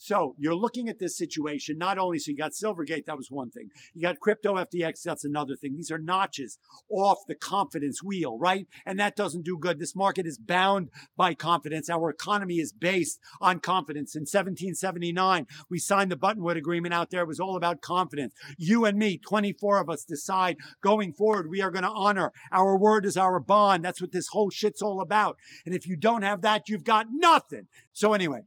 So 0.00 0.36
you're 0.38 0.54
looking 0.54 0.88
at 0.88 1.00
this 1.00 1.18
situation 1.18 1.76
not 1.76 1.98
only, 1.98 2.20
so 2.20 2.30
you 2.30 2.36
got 2.36 2.52
Silvergate, 2.52 3.04
that 3.06 3.16
was 3.16 3.32
one 3.32 3.50
thing. 3.50 3.70
You 3.92 4.02
got 4.02 4.20
crypto 4.20 4.54
FTX, 4.54 5.02
that's 5.02 5.24
another 5.24 5.56
thing. 5.56 5.74
These 5.74 5.90
are 5.90 5.98
notches 5.98 6.58
off 6.88 7.18
the 7.26 7.34
confidence 7.34 8.00
wheel, 8.02 8.38
right? 8.38 8.68
And 8.86 8.98
that 9.00 9.16
doesn't 9.16 9.44
do 9.44 9.58
good. 9.58 9.80
This 9.80 9.96
market 9.96 10.24
is 10.24 10.38
bound 10.38 10.90
by 11.16 11.34
confidence. 11.34 11.90
Our 11.90 12.10
economy 12.10 12.58
is 12.58 12.72
based 12.72 13.18
on 13.40 13.58
confidence. 13.58 14.14
In 14.14 14.22
1779, 14.22 15.46
we 15.68 15.78
signed 15.80 16.12
the 16.12 16.16
Buttonwood 16.16 16.56
Agreement 16.56 16.94
out 16.94 17.10
there. 17.10 17.22
It 17.22 17.28
was 17.28 17.40
all 17.40 17.56
about 17.56 17.82
confidence. 17.82 18.34
You 18.56 18.84
and 18.84 18.96
me, 18.96 19.18
24 19.18 19.80
of 19.80 19.90
us 19.90 20.04
decide 20.04 20.58
going 20.80 21.12
forward, 21.12 21.50
we 21.50 21.60
are 21.60 21.72
going 21.72 21.82
to 21.82 21.90
honor 21.90 22.32
our 22.52 22.78
word 22.78 23.04
is 23.04 23.16
our 23.16 23.40
bond. 23.40 23.84
That's 23.84 24.00
what 24.00 24.12
this 24.12 24.28
whole 24.28 24.50
shit's 24.50 24.80
all 24.80 25.00
about. 25.00 25.38
And 25.66 25.74
if 25.74 25.88
you 25.88 25.96
don't 25.96 26.22
have 26.22 26.42
that, 26.42 26.68
you've 26.68 26.84
got 26.84 27.06
nothing. 27.10 27.66
So 27.92 28.12
anyway, 28.12 28.42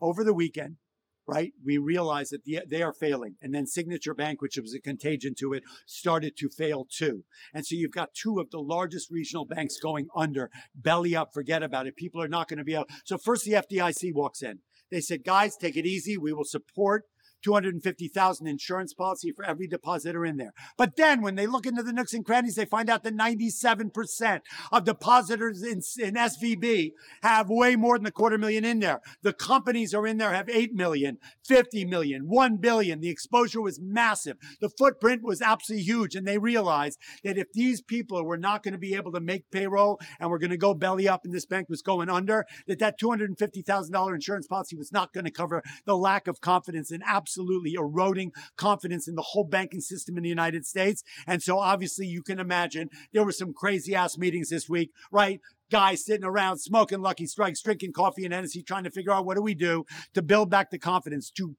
over 0.00 0.24
the 0.24 0.34
weekend, 0.34 0.76
right, 1.26 1.52
we 1.64 1.78
realized 1.78 2.32
that 2.32 2.44
the, 2.44 2.60
they 2.68 2.82
are 2.82 2.92
failing. 2.92 3.36
And 3.40 3.54
then 3.54 3.66
Signature 3.66 4.14
Bank, 4.14 4.42
which 4.42 4.58
was 4.58 4.74
a 4.74 4.80
contagion 4.80 5.34
to 5.40 5.52
it, 5.52 5.62
started 5.86 6.36
to 6.38 6.48
fail 6.48 6.86
too. 6.90 7.24
And 7.52 7.64
so 7.66 7.74
you've 7.76 7.92
got 7.92 8.14
two 8.14 8.38
of 8.38 8.50
the 8.50 8.60
largest 8.60 9.10
regional 9.10 9.44
banks 9.44 9.78
going 9.78 10.08
under, 10.14 10.50
belly 10.74 11.16
up, 11.16 11.30
forget 11.32 11.62
about 11.62 11.86
it. 11.86 11.96
People 11.96 12.22
are 12.22 12.28
not 12.28 12.48
going 12.48 12.58
to 12.58 12.64
be 12.64 12.74
able. 12.74 12.88
So 13.04 13.16
first 13.18 13.44
the 13.44 13.52
FDIC 13.52 14.12
walks 14.14 14.42
in. 14.42 14.60
They 14.90 15.00
said, 15.00 15.24
guys, 15.24 15.56
take 15.56 15.76
it 15.76 15.86
easy. 15.86 16.18
We 16.18 16.32
will 16.32 16.44
support 16.44 17.04
250,000 17.44 18.46
insurance 18.46 18.94
policy 18.94 19.30
for 19.30 19.44
every 19.44 19.66
depositor 19.66 20.24
in 20.24 20.38
there. 20.38 20.52
But 20.78 20.96
then 20.96 21.20
when 21.20 21.34
they 21.34 21.46
look 21.46 21.66
into 21.66 21.82
the 21.82 21.92
nooks 21.92 22.14
and 22.14 22.24
crannies, 22.24 22.54
they 22.54 22.64
find 22.64 22.88
out 22.88 23.04
that 23.04 23.14
97% 23.14 24.40
of 24.72 24.84
depositors 24.84 25.62
in, 25.62 25.82
in 26.02 26.14
SVB 26.14 26.92
have 27.22 27.50
way 27.50 27.76
more 27.76 27.98
than 27.98 28.06
a 28.06 28.10
quarter 28.10 28.38
million 28.38 28.64
in 28.64 28.80
there. 28.80 29.00
The 29.22 29.34
companies 29.34 29.92
are 29.94 30.06
in 30.06 30.16
there 30.16 30.32
have 30.32 30.48
8 30.48 30.72
million, 30.74 31.18
50 31.46 31.84
million, 31.84 32.22
1 32.28 32.56
billion. 32.56 33.00
The 33.00 33.10
exposure 33.10 33.60
was 33.60 33.78
massive. 33.80 34.36
The 34.60 34.70
footprint 34.70 35.22
was 35.22 35.42
absolutely 35.42 35.84
huge. 35.84 36.14
And 36.14 36.26
they 36.26 36.38
realized 36.38 36.98
that 37.22 37.36
if 37.36 37.52
these 37.52 37.82
people 37.82 38.24
were 38.24 38.38
not 38.38 38.62
going 38.62 38.72
to 38.72 38.78
be 38.78 38.94
able 38.94 39.12
to 39.12 39.20
make 39.20 39.50
payroll 39.50 40.00
and 40.18 40.30
we're 40.30 40.38
going 40.38 40.50
to 40.50 40.56
go 40.56 40.72
belly 40.72 41.06
up 41.06 41.22
and 41.24 41.34
this 41.34 41.46
bank 41.46 41.68
was 41.68 41.82
going 41.82 42.08
under, 42.08 42.46
that 42.66 42.78
that 42.78 42.98
$250,000 42.98 44.14
insurance 44.14 44.46
policy 44.46 44.76
was 44.76 44.92
not 44.92 45.12
going 45.12 45.24
to 45.24 45.30
cover 45.30 45.62
the 45.84 45.96
lack 45.96 46.26
of 46.26 46.40
confidence 46.40 46.90
in 46.90 47.02
absolute 47.04 47.33
absolutely 47.34 47.74
eroding 47.74 48.32
confidence 48.56 49.08
in 49.08 49.14
the 49.16 49.22
whole 49.22 49.44
banking 49.44 49.80
system 49.80 50.16
in 50.16 50.22
the 50.22 50.28
United 50.28 50.64
States. 50.64 51.02
And 51.26 51.42
so 51.42 51.58
obviously 51.58 52.06
you 52.06 52.22
can 52.22 52.38
imagine 52.38 52.90
there 53.12 53.24
were 53.24 53.32
some 53.32 53.52
crazy 53.52 53.94
ass 53.94 54.16
meetings 54.16 54.50
this 54.50 54.68
week, 54.68 54.92
right? 55.10 55.40
Guys 55.70 56.04
sitting 56.04 56.24
around 56.24 56.58
smoking 56.58 57.00
Lucky 57.00 57.26
Strikes, 57.26 57.60
drinking 57.60 57.92
coffee 57.92 58.24
and 58.24 58.32
Hennessy, 58.32 58.62
trying 58.62 58.84
to 58.84 58.90
figure 58.90 59.12
out 59.12 59.26
what 59.26 59.36
do 59.36 59.42
we 59.42 59.54
do 59.54 59.84
to 60.12 60.22
build 60.22 60.50
back 60.50 60.70
the 60.70 60.78
confidence, 60.78 61.30
to 61.32 61.56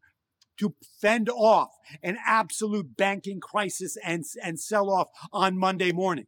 to 0.58 0.74
fend 1.02 1.28
off 1.30 1.72
an 2.02 2.18
absolute 2.26 2.96
banking 2.96 3.42
crisis 3.42 3.98
and, 4.06 4.24
and 4.42 4.58
sell 4.58 4.90
off 4.90 5.10
on 5.34 5.58
Monday 5.58 5.92
morning. 5.92 6.28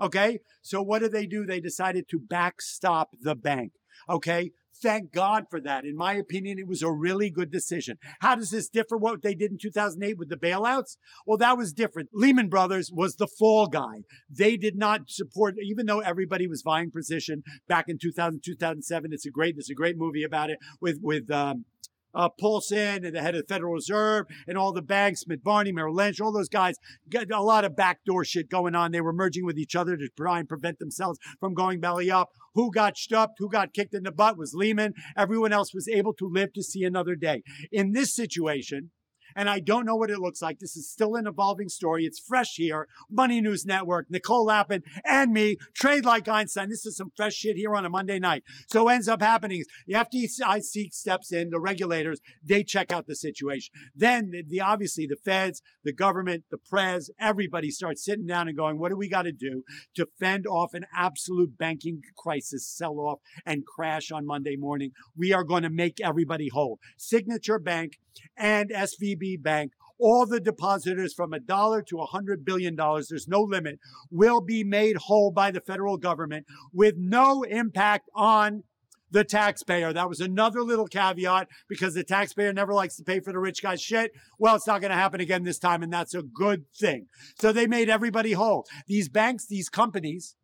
Okay. 0.00 0.40
So 0.62 0.82
what 0.82 0.98
did 0.98 1.12
they 1.12 1.26
do? 1.26 1.46
They 1.46 1.60
decided 1.60 2.08
to 2.08 2.18
backstop 2.18 3.10
the 3.20 3.36
bank. 3.36 3.74
Okay. 4.08 4.50
Thank 4.80 5.12
God 5.12 5.44
for 5.50 5.60
that. 5.60 5.84
In 5.84 5.96
my 5.96 6.14
opinion, 6.14 6.58
it 6.58 6.68
was 6.68 6.82
a 6.82 6.90
really 6.90 7.30
good 7.30 7.50
decision. 7.50 7.98
How 8.20 8.34
does 8.34 8.50
this 8.50 8.68
differ 8.68 8.96
what 8.96 9.22
they 9.22 9.34
did 9.34 9.50
in 9.50 9.58
2008 9.60 10.18
with 10.18 10.28
the 10.28 10.36
bailouts? 10.36 10.96
Well, 11.26 11.38
that 11.38 11.56
was 11.56 11.72
different. 11.72 12.10
Lehman 12.12 12.48
Brothers 12.48 12.90
was 12.92 13.16
the 13.16 13.26
fall 13.26 13.66
guy. 13.66 14.02
They 14.30 14.56
did 14.56 14.76
not 14.76 15.02
support, 15.08 15.56
even 15.62 15.86
though 15.86 16.00
everybody 16.00 16.46
was 16.46 16.62
vying 16.62 16.90
position 16.90 17.42
back 17.66 17.86
in 17.88 17.98
2000, 17.98 18.40
2007. 18.44 19.12
It's 19.12 19.26
a 19.26 19.30
great, 19.30 19.56
there's 19.56 19.70
a 19.70 19.74
great 19.74 19.96
movie 19.96 20.24
about 20.24 20.50
it 20.50 20.58
with, 20.80 20.98
with, 21.02 21.30
um, 21.30 21.64
uh, 22.14 22.28
Paulson 22.28 23.04
and 23.04 23.14
the 23.14 23.22
head 23.22 23.34
of 23.34 23.42
the 23.46 23.52
Federal 23.54 23.74
Reserve 23.74 24.26
and 24.46 24.56
all 24.56 24.72
the 24.72 24.82
banks, 24.82 25.20
Smith 25.20 25.42
Barney, 25.42 25.72
Merrill 25.72 25.94
Lynch, 25.94 26.20
all 26.20 26.32
those 26.32 26.48
guys 26.48 26.76
got 27.10 27.30
a 27.30 27.42
lot 27.42 27.64
of 27.64 27.76
backdoor 27.76 28.24
shit 28.24 28.50
going 28.50 28.74
on. 28.74 28.92
They 28.92 29.00
were 29.00 29.12
merging 29.12 29.44
with 29.44 29.58
each 29.58 29.76
other 29.76 29.96
to 29.96 30.08
try 30.16 30.38
and 30.38 30.48
prevent 30.48 30.78
themselves 30.78 31.18
from 31.40 31.54
going 31.54 31.80
belly 31.80 32.10
up. 32.10 32.30
Who 32.54 32.70
got 32.70 32.96
stuffed? 32.96 33.34
Who 33.38 33.48
got 33.48 33.72
kicked 33.72 33.94
in 33.94 34.02
the 34.02 34.12
butt 34.12 34.38
was 34.38 34.54
Lehman. 34.54 34.94
Everyone 35.16 35.52
else 35.52 35.72
was 35.72 35.88
able 35.88 36.14
to 36.14 36.28
live 36.28 36.52
to 36.54 36.62
see 36.62 36.82
another 36.82 37.14
day. 37.14 37.42
In 37.70 37.92
this 37.92 38.14
situation, 38.14 38.90
and 39.38 39.48
I 39.48 39.60
don't 39.60 39.86
know 39.86 39.94
what 39.94 40.10
it 40.10 40.18
looks 40.18 40.42
like. 40.42 40.58
This 40.58 40.76
is 40.76 40.90
still 40.90 41.14
an 41.14 41.28
evolving 41.28 41.68
story. 41.68 42.04
It's 42.04 42.18
fresh 42.18 42.56
here. 42.56 42.88
Money 43.08 43.40
News 43.40 43.64
Network, 43.64 44.10
Nicole 44.10 44.46
Lapin, 44.46 44.82
and 45.04 45.32
me, 45.32 45.58
Trade 45.74 46.04
Like 46.04 46.26
Einstein. 46.26 46.68
This 46.68 46.84
is 46.84 46.96
some 46.96 47.12
fresh 47.16 47.34
shit 47.34 47.56
here 47.56 47.76
on 47.76 47.86
a 47.86 47.88
Monday 47.88 48.18
night. 48.18 48.42
So 48.66 48.84
what 48.84 48.96
ends 48.96 49.06
up 49.06 49.22
happening 49.22 49.60
is 49.60 49.68
the 49.86 49.94
FDIC 49.94 50.92
steps 50.92 51.32
in, 51.32 51.50
the 51.50 51.60
regulators, 51.60 52.20
they 52.42 52.64
check 52.64 52.92
out 52.92 53.06
the 53.06 53.14
situation. 53.14 53.72
Then 53.94 54.30
the, 54.32 54.42
the 54.42 54.60
obviously 54.60 55.06
the 55.06 55.14
feds, 55.14 55.62
the 55.84 55.92
government, 55.92 56.42
the 56.50 56.58
press, 56.58 57.08
everybody 57.20 57.70
starts 57.70 58.04
sitting 58.04 58.26
down 58.26 58.48
and 58.48 58.56
going, 58.56 58.80
what 58.80 58.88
do 58.88 58.96
we 58.96 59.08
got 59.08 59.22
to 59.22 59.32
do 59.32 59.62
to 59.94 60.08
fend 60.18 60.48
off 60.48 60.74
an 60.74 60.84
absolute 60.92 61.56
banking 61.56 62.02
crisis, 62.16 62.66
sell 62.66 62.98
off 62.98 63.20
and 63.46 63.64
crash 63.64 64.10
on 64.10 64.26
Monday 64.26 64.56
morning? 64.56 64.90
We 65.16 65.32
are 65.32 65.44
going 65.44 65.62
to 65.62 65.70
make 65.70 66.00
everybody 66.00 66.48
whole. 66.48 66.80
Signature 66.96 67.60
Bank 67.60 68.00
and 68.36 68.70
SVB 68.70 69.42
Bank, 69.42 69.72
all 69.98 70.26
the 70.26 70.40
depositors 70.40 71.12
from 71.12 71.32
a 71.32 71.40
dollar 71.40 71.82
to 71.82 71.98
a 71.98 72.06
hundred 72.06 72.44
billion 72.44 72.76
dollars, 72.76 73.08
there's 73.08 73.28
no 73.28 73.40
limit, 73.40 73.78
will 74.10 74.40
be 74.40 74.62
made 74.64 74.96
whole 74.96 75.30
by 75.30 75.50
the 75.50 75.60
federal 75.60 75.96
government 75.96 76.46
with 76.72 76.94
no 76.96 77.42
impact 77.42 78.08
on 78.14 78.62
the 79.10 79.24
taxpayer. 79.24 79.92
That 79.92 80.08
was 80.08 80.20
another 80.20 80.62
little 80.62 80.86
caveat 80.86 81.48
because 81.68 81.94
the 81.94 82.04
taxpayer 82.04 82.52
never 82.52 82.74
likes 82.74 82.96
to 82.96 83.04
pay 83.04 83.20
for 83.20 83.32
the 83.32 83.38
rich 83.38 83.62
guy's 83.62 83.80
shit. 83.80 84.12
Well, 84.38 84.56
it's 84.56 84.66
not 84.66 84.80
going 84.80 84.90
to 84.90 84.96
happen 84.96 85.20
again 85.20 85.44
this 85.44 85.58
time, 85.58 85.82
and 85.82 85.92
that's 85.92 86.14
a 86.14 86.22
good 86.22 86.64
thing. 86.74 87.06
So 87.40 87.52
they 87.52 87.66
made 87.66 87.88
everybody 87.88 88.32
whole. 88.32 88.66
These 88.86 89.08
banks, 89.08 89.46
these 89.46 89.68
companies, 89.68 90.36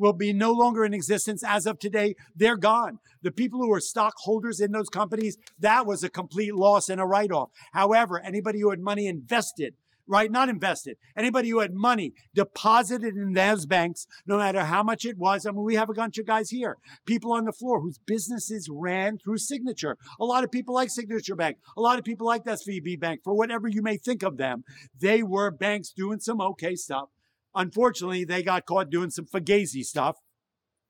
will 0.00 0.14
be 0.14 0.32
no 0.32 0.50
longer 0.50 0.84
in 0.84 0.94
existence 0.94 1.44
as 1.46 1.66
of 1.66 1.78
today. 1.78 2.16
They're 2.34 2.56
gone. 2.56 2.98
The 3.22 3.30
people 3.30 3.60
who 3.60 3.72
are 3.72 3.80
stockholders 3.80 4.60
in 4.60 4.72
those 4.72 4.88
companies, 4.88 5.36
that 5.58 5.86
was 5.86 6.02
a 6.02 6.08
complete 6.08 6.54
loss 6.54 6.88
and 6.88 7.00
a 7.00 7.04
write 7.04 7.30
off. 7.30 7.50
However, 7.72 8.18
anybody 8.18 8.60
who 8.60 8.70
had 8.70 8.80
money 8.80 9.06
invested, 9.06 9.74
right? 10.10 10.30
Not 10.32 10.48
invested. 10.48 10.96
Anybody 11.16 11.50
who 11.50 11.60
had 11.60 11.74
money 11.74 12.14
deposited 12.34 13.14
in 13.14 13.34
those 13.34 13.66
banks, 13.66 14.06
no 14.26 14.38
matter 14.38 14.64
how 14.64 14.82
much 14.82 15.04
it 15.04 15.18
was. 15.18 15.46
I 15.46 15.52
mean, 15.52 15.62
we 15.62 15.76
have 15.76 15.90
a 15.90 15.94
bunch 15.94 16.18
of 16.18 16.26
guys 16.26 16.50
here, 16.50 16.78
people 17.06 17.32
on 17.32 17.44
the 17.44 17.52
floor 17.52 17.80
whose 17.80 17.98
businesses 17.98 18.68
ran 18.72 19.18
through 19.18 19.38
Signature. 19.38 19.96
A 20.18 20.24
lot 20.24 20.42
of 20.42 20.50
people 20.50 20.74
like 20.74 20.90
Signature 20.90 21.36
Bank. 21.36 21.58
A 21.76 21.80
lot 21.80 21.98
of 21.98 22.04
people 22.04 22.26
like 22.26 22.44
SVB 22.44 22.98
Bank. 22.98 23.20
For 23.22 23.34
whatever 23.34 23.68
you 23.68 23.82
may 23.82 23.98
think 23.98 24.22
of 24.22 24.38
them, 24.38 24.64
they 24.98 25.22
were 25.22 25.50
banks 25.50 25.92
doing 25.92 26.20
some 26.20 26.40
okay 26.40 26.74
stuff. 26.74 27.10
Unfortunately, 27.54 28.24
they 28.24 28.42
got 28.42 28.66
caught 28.66 28.90
doing 28.90 29.10
some 29.10 29.26
fugazi 29.26 29.82
stuff. 29.82 30.16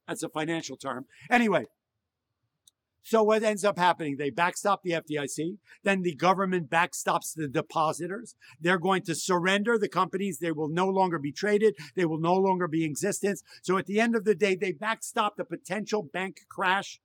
That's 0.06 0.22
a 0.22 0.28
financial 0.28 0.76
term. 0.76 1.06
Anyway, 1.30 1.66
so 3.02 3.22
what 3.22 3.42
ends 3.42 3.64
up 3.64 3.78
happening? 3.78 4.16
They 4.16 4.30
backstop 4.30 4.82
the 4.82 4.92
FDIC. 4.92 5.56
Then 5.84 6.02
the 6.02 6.14
government 6.14 6.68
backstops 6.68 7.34
the 7.34 7.48
depositors. 7.48 8.34
They're 8.60 8.78
going 8.78 9.02
to 9.02 9.14
surrender 9.14 9.78
the 9.78 9.88
companies. 9.88 10.38
They 10.38 10.52
will 10.52 10.68
no 10.68 10.86
longer 10.86 11.18
be 11.18 11.32
traded. 11.32 11.76
They 11.96 12.04
will 12.04 12.20
no 12.20 12.34
longer 12.34 12.68
be 12.68 12.84
existence. 12.84 13.42
So 13.62 13.78
at 13.78 13.86
the 13.86 14.00
end 14.00 14.14
of 14.14 14.24
the 14.24 14.34
day, 14.34 14.54
they 14.54 14.72
backstop 14.72 15.36
the 15.36 15.44
potential 15.44 16.02
bank 16.02 16.40
crash, 16.48 17.00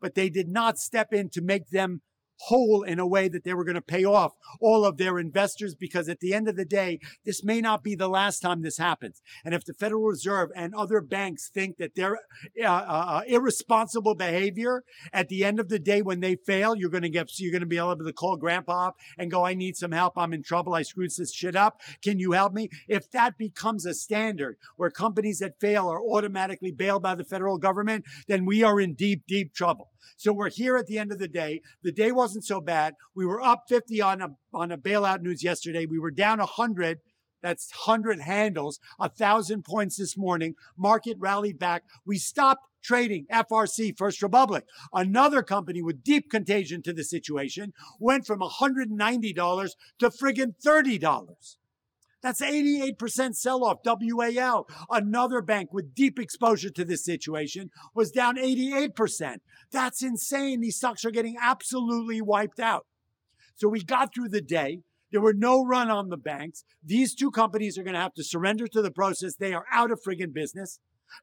but 0.00 0.14
they 0.14 0.28
did 0.28 0.48
not 0.48 0.78
step 0.78 1.12
in 1.12 1.30
to 1.30 1.40
make 1.40 1.70
them 1.70 2.02
whole 2.38 2.82
in 2.82 2.98
a 2.98 3.06
way 3.06 3.28
that 3.28 3.44
they 3.44 3.54
were 3.54 3.64
going 3.64 3.74
to 3.74 3.80
pay 3.82 4.04
off 4.04 4.32
all 4.60 4.84
of 4.84 4.96
their 4.96 5.18
investors 5.18 5.74
because 5.74 6.08
at 6.08 6.20
the 6.20 6.34
end 6.34 6.48
of 6.48 6.56
the 6.56 6.64
day, 6.64 6.98
this 7.24 7.44
may 7.44 7.60
not 7.60 7.82
be 7.82 7.94
the 7.94 8.08
last 8.08 8.40
time 8.40 8.62
this 8.62 8.78
happens. 8.78 9.22
And 9.44 9.54
if 9.54 9.64
the 9.64 9.74
Federal 9.74 10.02
Reserve 10.02 10.50
and 10.54 10.74
other 10.74 11.00
banks 11.00 11.50
think 11.52 11.76
that 11.78 11.94
their 11.94 12.16
uh, 12.62 12.66
uh, 12.66 12.68
uh 12.68 13.22
irresponsible 13.26 14.14
behavior 14.14 14.84
at 15.12 15.28
the 15.28 15.44
end 15.44 15.60
of 15.60 15.68
the 15.68 15.78
day 15.78 16.02
when 16.02 16.20
they 16.20 16.36
fail, 16.36 16.76
you're 16.76 16.90
going 16.90 17.02
to 17.02 17.08
get, 17.08 17.30
you're 17.38 17.52
going 17.52 17.60
to 17.60 17.66
be 17.66 17.78
able 17.78 17.96
to 17.96 18.12
call 18.12 18.36
grandpa 18.36 18.92
and 19.18 19.30
go, 19.30 19.44
I 19.44 19.54
need 19.54 19.76
some 19.76 19.92
help. 19.92 20.14
I'm 20.16 20.32
in 20.32 20.42
trouble. 20.42 20.74
I 20.74 20.82
screwed 20.82 21.10
this 21.16 21.32
shit 21.32 21.56
up. 21.56 21.80
Can 22.02 22.18
you 22.18 22.32
help 22.32 22.52
me? 22.52 22.68
If 22.88 23.10
that 23.12 23.38
becomes 23.38 23.86
a 23.86 23.94
standard 23.94 24.56
where 24.76 24.90
companies 24.90 25.38
that 25.40 25.60
fail 25.60 25.88
are 25.88 26.02
automatically 26.02 26.72
bailed 26.72 27.02
by 27.02 27.14
the 27.14 27.24
federal 27.24 27.58
government, 27.58 28.04
then 28.26 28.44
we 28.44 28.62
are 28.62 28.80
in 28.80 28.94
deep, 28.94 29.24
deep 29.26 29.54
trouble. 29.54 29.90
So 30.16 30.32
we're 30.32 30.50
here 30.50 30.76
at 30.76 30.86
the 30.86 30.98
end 30.98 31.12
of 31.12 31.18
the 31.18 31.28
day. 31.28 31.60
The 31.82 31.92
day 31.92 32.12
wasn't 32.12 32.44
so 32.44 32.60
bad. 32.60 32.94
We 33.14 33.26
were 33.26 33.40
up 33.40 33.64
50 33.68 34.00
on 34.00 34.22
a, 34.22 34.28
on 34.52 34.72
a 34.72 34.78
bailout 34.78 35.22
news 35.22 35.42
yesterday. 35.42 35.86
We 35.86 35.98
were 35.98 36.10
down 36.10 36.38
100. 36.38 36.98
That's 37.42 37.70
100 37.86 38.20
handles, 38.20 38.80
a 38.98 39.08
thousand 39.08 39.64
points 39.64 39.96
this 39.96 40.16
morning. 40.16 40.54
Market 40.76 41.16
rallied 41.20 41.58
back. 41.58 41.84
We 42.04 42.18
stopped 42.18 42.62
trading 42.82 43.26
FRC 43.30 43.96
First 43.96 44.22
Republic, 44.22 44.64
another 44.92 45.42
company 45.42 45.82
with 45.82 46.02
deep 46.02 46.30
contagion 46.30 46.82
to 46.82 46.92
the 46.92 47.04
situation, 47.04 47.72
went 48.00 48.26
from 48.26 48.40
$190 48.40 49.70
to 49.98 50.10
friggin' 50.10 50.54
$30. 50.64 51.56
That's 52.22 52.40
88% 52.40 53.36
sell 53.36 53.64
off. 53.64 53.78
WAL, 53.84 54.66
another 54.90 55.40
bank 55.40 55.72
with 55.72 55.94
deep 55.94 56.18
exposure 56.18 56.70
to 56.70 56.84
this 56.84 57.04
situation, 57.04 57.70
was 57.94 58.10
down 58.10 58.36
88%. 58.36 59.36
That's 59.70 60.02
insane. 60.02 60.60
These 60.60 60.76
stocks 60.76 61.04
are 61.04 61.10
getting 61.10 61.36
absolutely 61.40 62.20
wiped 62.20 62.58
out. 62.58 62.86
So 63.54 63.68
we 63.68 63.82
got 63.82 64.14
through 64.14 64.30
the 64.30 64.40
day. 64.40 64.80
There 65.10 65.20
were 65.20 65.34
no 65.34 65.64
run 65.64 65.90
on 65.90 66.08
the 66.08 66.16
banks. 66.16 66.64
These 66.84 67.14
two 67.14 67.30
companies 67.30 67.78
are 67.78 67.82
going 67.82 67.94
to 67.94 68.00
have 68.00 68.14
to 68.14 68.24
surrender 68.24 68.66
to 68.68 68.82
the 68.82 68.90
process. 68.90 69.36
They 69.36 69.54
are 69.54 69.64
out 69.72 69.90
of 69.90 70.02
friggin' 70.02 70.34
business. 70.34 70.80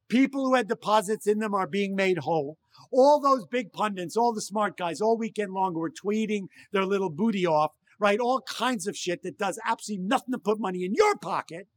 People 0.10 0.46
who 0.46 0.56
had 0.56 0.68
deposits 0.68 1.28
in 1.28 1.40
them 1.40 1.54
are 1.54 1.68
being 1.68 1.96
made 1.96 2.20
whole. 2.20 2.58
All 2.92 3.22
those 3.22 3.46
big 3.46 3.72
pundits, 3.72 4.18
all 4.18 4.34
the 4.34 4.42
smart 4.42 4.78
guys, 4.78 5.02
all 5.02 5.18
weekend 5.18 5.54
long 5.54 5.76
were 5.76 5.92
tweeting 5.92 6.48
their 6.72 6.86
little 6.86 7.10
booty 7.10 7.46
off 7.46 7.74
right? 8.00 8.20
All 8.20 8.42
kinds 8.42 8.88
of 8.88 8.98
shit 8.98 9.24
that 9.24 9.38
does 9.38 9.60
absolutely 9.66 10.06
nothing 10.06 10.32
to 10.32 10.38
put 10.38 10.60
money 10.60 10.84
in 10.84 10.94
your 10.94 11.16
pocket 11.18 11.68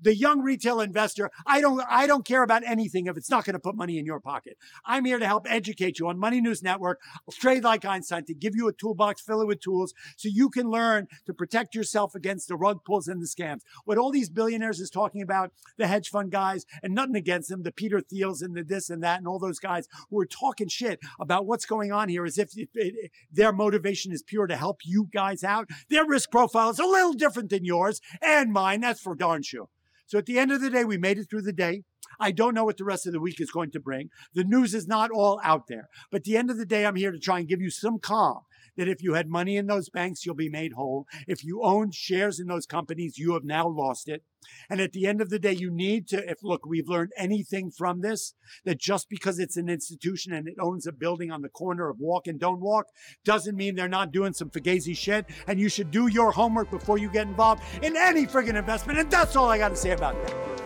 the 0.00 0.14
young 0.14 0.40
retail 0.40 0.80
investor, 0.80 1.30
I 1.46 1.60
don't, 1.60 1.82
I 1.88 2.06
don't 2.06 2.24
care 2.24 2.42
about 2.42 2.62
anything 2.64 3.06
if 3.06 3.16
it's 3.16 3.30
not 3.30 3.44
going 3.44 3.54
to 3.54 3.60
put 3.60 3.76
money 3.76 3.98
in 3.98 4.06
your 4.06 4.20
pocket. 4.20 4.56
I'm 4.84 5.04
here 5.04 5.18
to 5.18 5.26
help 5.26 5.46
educate 5.48 5.98
you 5.98 6.08
on 6.08 6.18
Money 6.18 6.40
News 6.40 6.62
Network, 6.62 7.00
Trade 7.32 7.64
Like 7.64 7.84
Einstein, 7.84 8.24
to 8.26 8.34
give 8.34 8.54
you 8.54 8.68
a 8.68 8.72
toolbox, 8.72 9.20
fill 9.20 9.40
it 9.40 9.46
with 9.46 9.60
tools 9.60 9.94
so 10.16 10.28
you 10.30 10.50
can 10.50 10.70
learn 10.70 11.08
to 11.26 11.34
protect 11.34 11.74
yourself 11.74 12.14
against 12.14 12.48
the 12.48 12.56
rug 12.56 12.84
pulls 12.84 13.08
and 13.08 13.20
the 13.20 13.26
scams. 13.26 13.60
What 13.84 13.98
all 13.98 14.10
these 14.10 14.30
billionaires 14.30 14.80
is 14.80 14.90
talking 14.90 15.22
about, 15.22 15.52
the 15.76 15.86
hedge 15.86 16.08
fund 16.08 16.30
guys, 16.30 16.64
and 16.82 16.94
nothing 16.94 17.16
against 17.16 17.48
them, 17.48 17.62
the 17.62 17.72
Peter 17.72 18.00
Thiels 18.00 18.42
and 18.42 18.56
the 18.56 18.62
this 18.62 18.90
and 18.90 19.02
that, 19.02 19.18
and 19.18 19.26
all 19.26 19.38
those 19.38 19.58
guys 19.58 19.88
who 20.10 20.20
are 20.20 20.26
talking 20.26 20.68
shit 20.68 21.00
about 21.18 21.46
what's 21.46 21.66
going 21.66 21.92
on 21.92 22.08
here 22.08 22.24
as 22.24 22.38
if 22.38 22.56
it, 22.56 22.68
it, 22.74 23.10
their 23.32 23.52
motivation 23.52 24.12
is 24.12 24.22
pure 24.22 24.46
to 24.46 24.56
help 24.56 24.80
you 24.84 25.08
guys 25.12 25.42
out. 25.42 25.68
Their 25.88 26.06
risk 26.06 26.30
profile 26.30 26.70
is 26.70 26.78
a 26.78 26.84
little 26.84 27.12
different 27.12 27.50
than 27.50 27.64
yours 27.64 28.00
and 28.22 28.52
mine. 28.52 28.80
That's 28.80 29.00
for 29.00 29.14
darn 29.14 29.42
sure. 29.42 29.68
So 30.08 30.18
at 30.18 30.26
the 30.26 30.38
end 30.40 30.52
of 30.52 30.60
the 30.62 30.70
day, 30.70 30.84
we 30.84 30.98
made 30.98 31.18
it 31.18 31.30
through 31.30 31.42
the 31.42 31.52
day. 31.54 31.84
I 32.20 32.32
don't 32.32 32.54
know 32.54 32.64
what 32.64 32.76
the 32.76 32.84
rest 32.84 33.06
of 33.06 33.12
the 33.12 33.20
week 33.20 33.40
is 33.40 33.50
going 33.50 33.70
to 33.72 33.80
bring. 33.80 34.10
The 34.34 34.44
news 34.44 34.74
is 34.74 34.86
not 34.86 35.10
all 35.10 35.40
out 35.44 35.66
there. 35.68 35.88
But 36.10 36.24
the 36.24 36.36
end 36.36 36.50
of 36.50 36.58
the 36.58 36.66
day, 36.66 36.86
I'm 36.86 36.96
here 36.96 37.12
to 37.12 37.18
try 37.18 37.38
and 37.38 37.48
give 37.48 37.60
you 37.60 37.70
some 37.70 37.98
calm 37.98 38.40
that 38.78 38.88
if 38.88 39.02
you 39.02 39.14
had 39.14 39.28
money 39.28 39.56
in 39.56 39.66
those 39.66 39.90
banks, 39.90 40.24
you'll 40.24 40.34
be 40.36 40.48
made 40.48 40.72
whole. 40.72 41.06
If 41.26 41.44
you 41.44 41.62
owned 41.62 41.94
shares 41.94 42.38
in 42.38 42.46
those 42.46 42.64
companies, 42.64 43.18
you 43.18 43.34
have 43.34 43.44
now 43.44 43.68
lost 43.68 44.08
it. 44.08 44.22
And 44.70 44.80
at 44.80 44.92
the 44.92 45.04
end 45.04 45.20
of 45.20 45.30
the 45.30 45.38
day, 45.40 45.52
you 45.52 45.70
need 45.70 46.06
to, 46.08 46.30
if 46.30 46.38
look, 46.42 46.64
we've 46.64 46.88
learned 46.88 47.10
anything 47.16 47.70
from 47.70 48.00
this, 48.00 48.34
that 48.64 48.78
just 48.78 49.08
because 49.10 49.40
it's 49.40 49.56
an 49.56 49.68
institution 49.68 50.32
and 50.32 50.46
it 50.46 50.54
owns 50.60 50.86
a 50.86 50.92
building 50.92 51.32
on 51.32 51.42
the 51.42 51.48
corner 51.48 51.90
of 51.90 51.98
walk 51.98 52.28
and 52.28 52.38
don't 52.38 52.60
walk, 52.60 52.86
doesn't 53.24 53.56
mean 53.56 53.74
they're 53.74 53.88
not 53.88 54.12
doing 54.12 54.32
some 54.32 54.48
fugazi 54.48 54.96
shit. 54.96 55.26
And 55.48 55.58
you 55.58 55.68
should 55.68 55.90
do 55.90 56.06
your 56.06 56.30
homework 56.30 56.70
before 56.70 56.98
you 56.98 57.10
get 57.10 57.26
involved 57.26 57.62
in 57.82 57.96
any 57.96 58.26
friggin' 58.26 58.54
investment. 58.54 58.98
And 58.98 59.10
that's 59.10 59.34
all 59.34 59.48
I 59.48 59.58
got 59.58 59.70
to 59.70 59.76
say 59.76 59.90
about 59.90 60.14
that. 60.24 60.57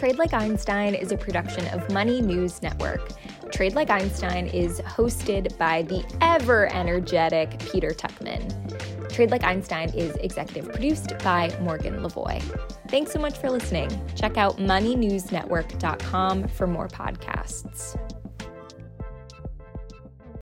Trade 0.00 0.18
Like 0.18 0.32
Einstein 0.32 0.94
is 0.94 1.12
a 1.12 1.16
production 1.18 1.66
of 1.74 1.92
Money 1.92 2.22
News 2.22 2.62
Network. 2.62 3.06
Trade 3.52 3.74
Like 3.74 3.90
Einstein 3.90 4.46
is 4.46 4.80
hosted 4.80 5.54
by 5.58 5.82
the 5.82 6.02
ever 6.22 6.72
energetic 6.72 7.58
Peter 7.70 7.90
Tuchman. 7.90 9.12
Trade 9.12 9.30
Like 9.30 9.44
Einstein 9.44 9.90
is 9.90 10.16
executive 10.16 10.72
produced 10.72 11.18
by 11.18 11.54
Morgan 11.60 11.98
Lavoie. 12.02 12.40
Thanks 12.88 13.12
so 13.12 13.18
much 13.18 13.36
for 13.36 13.50
listening. 13.50 13.90
Check 14.16 14.38
out 14.38 14.56
moneynewsnetwork.com 14.56 16.48
for 16.48 16.66
more 16.66 16.88
podcasts. 16.88 18.09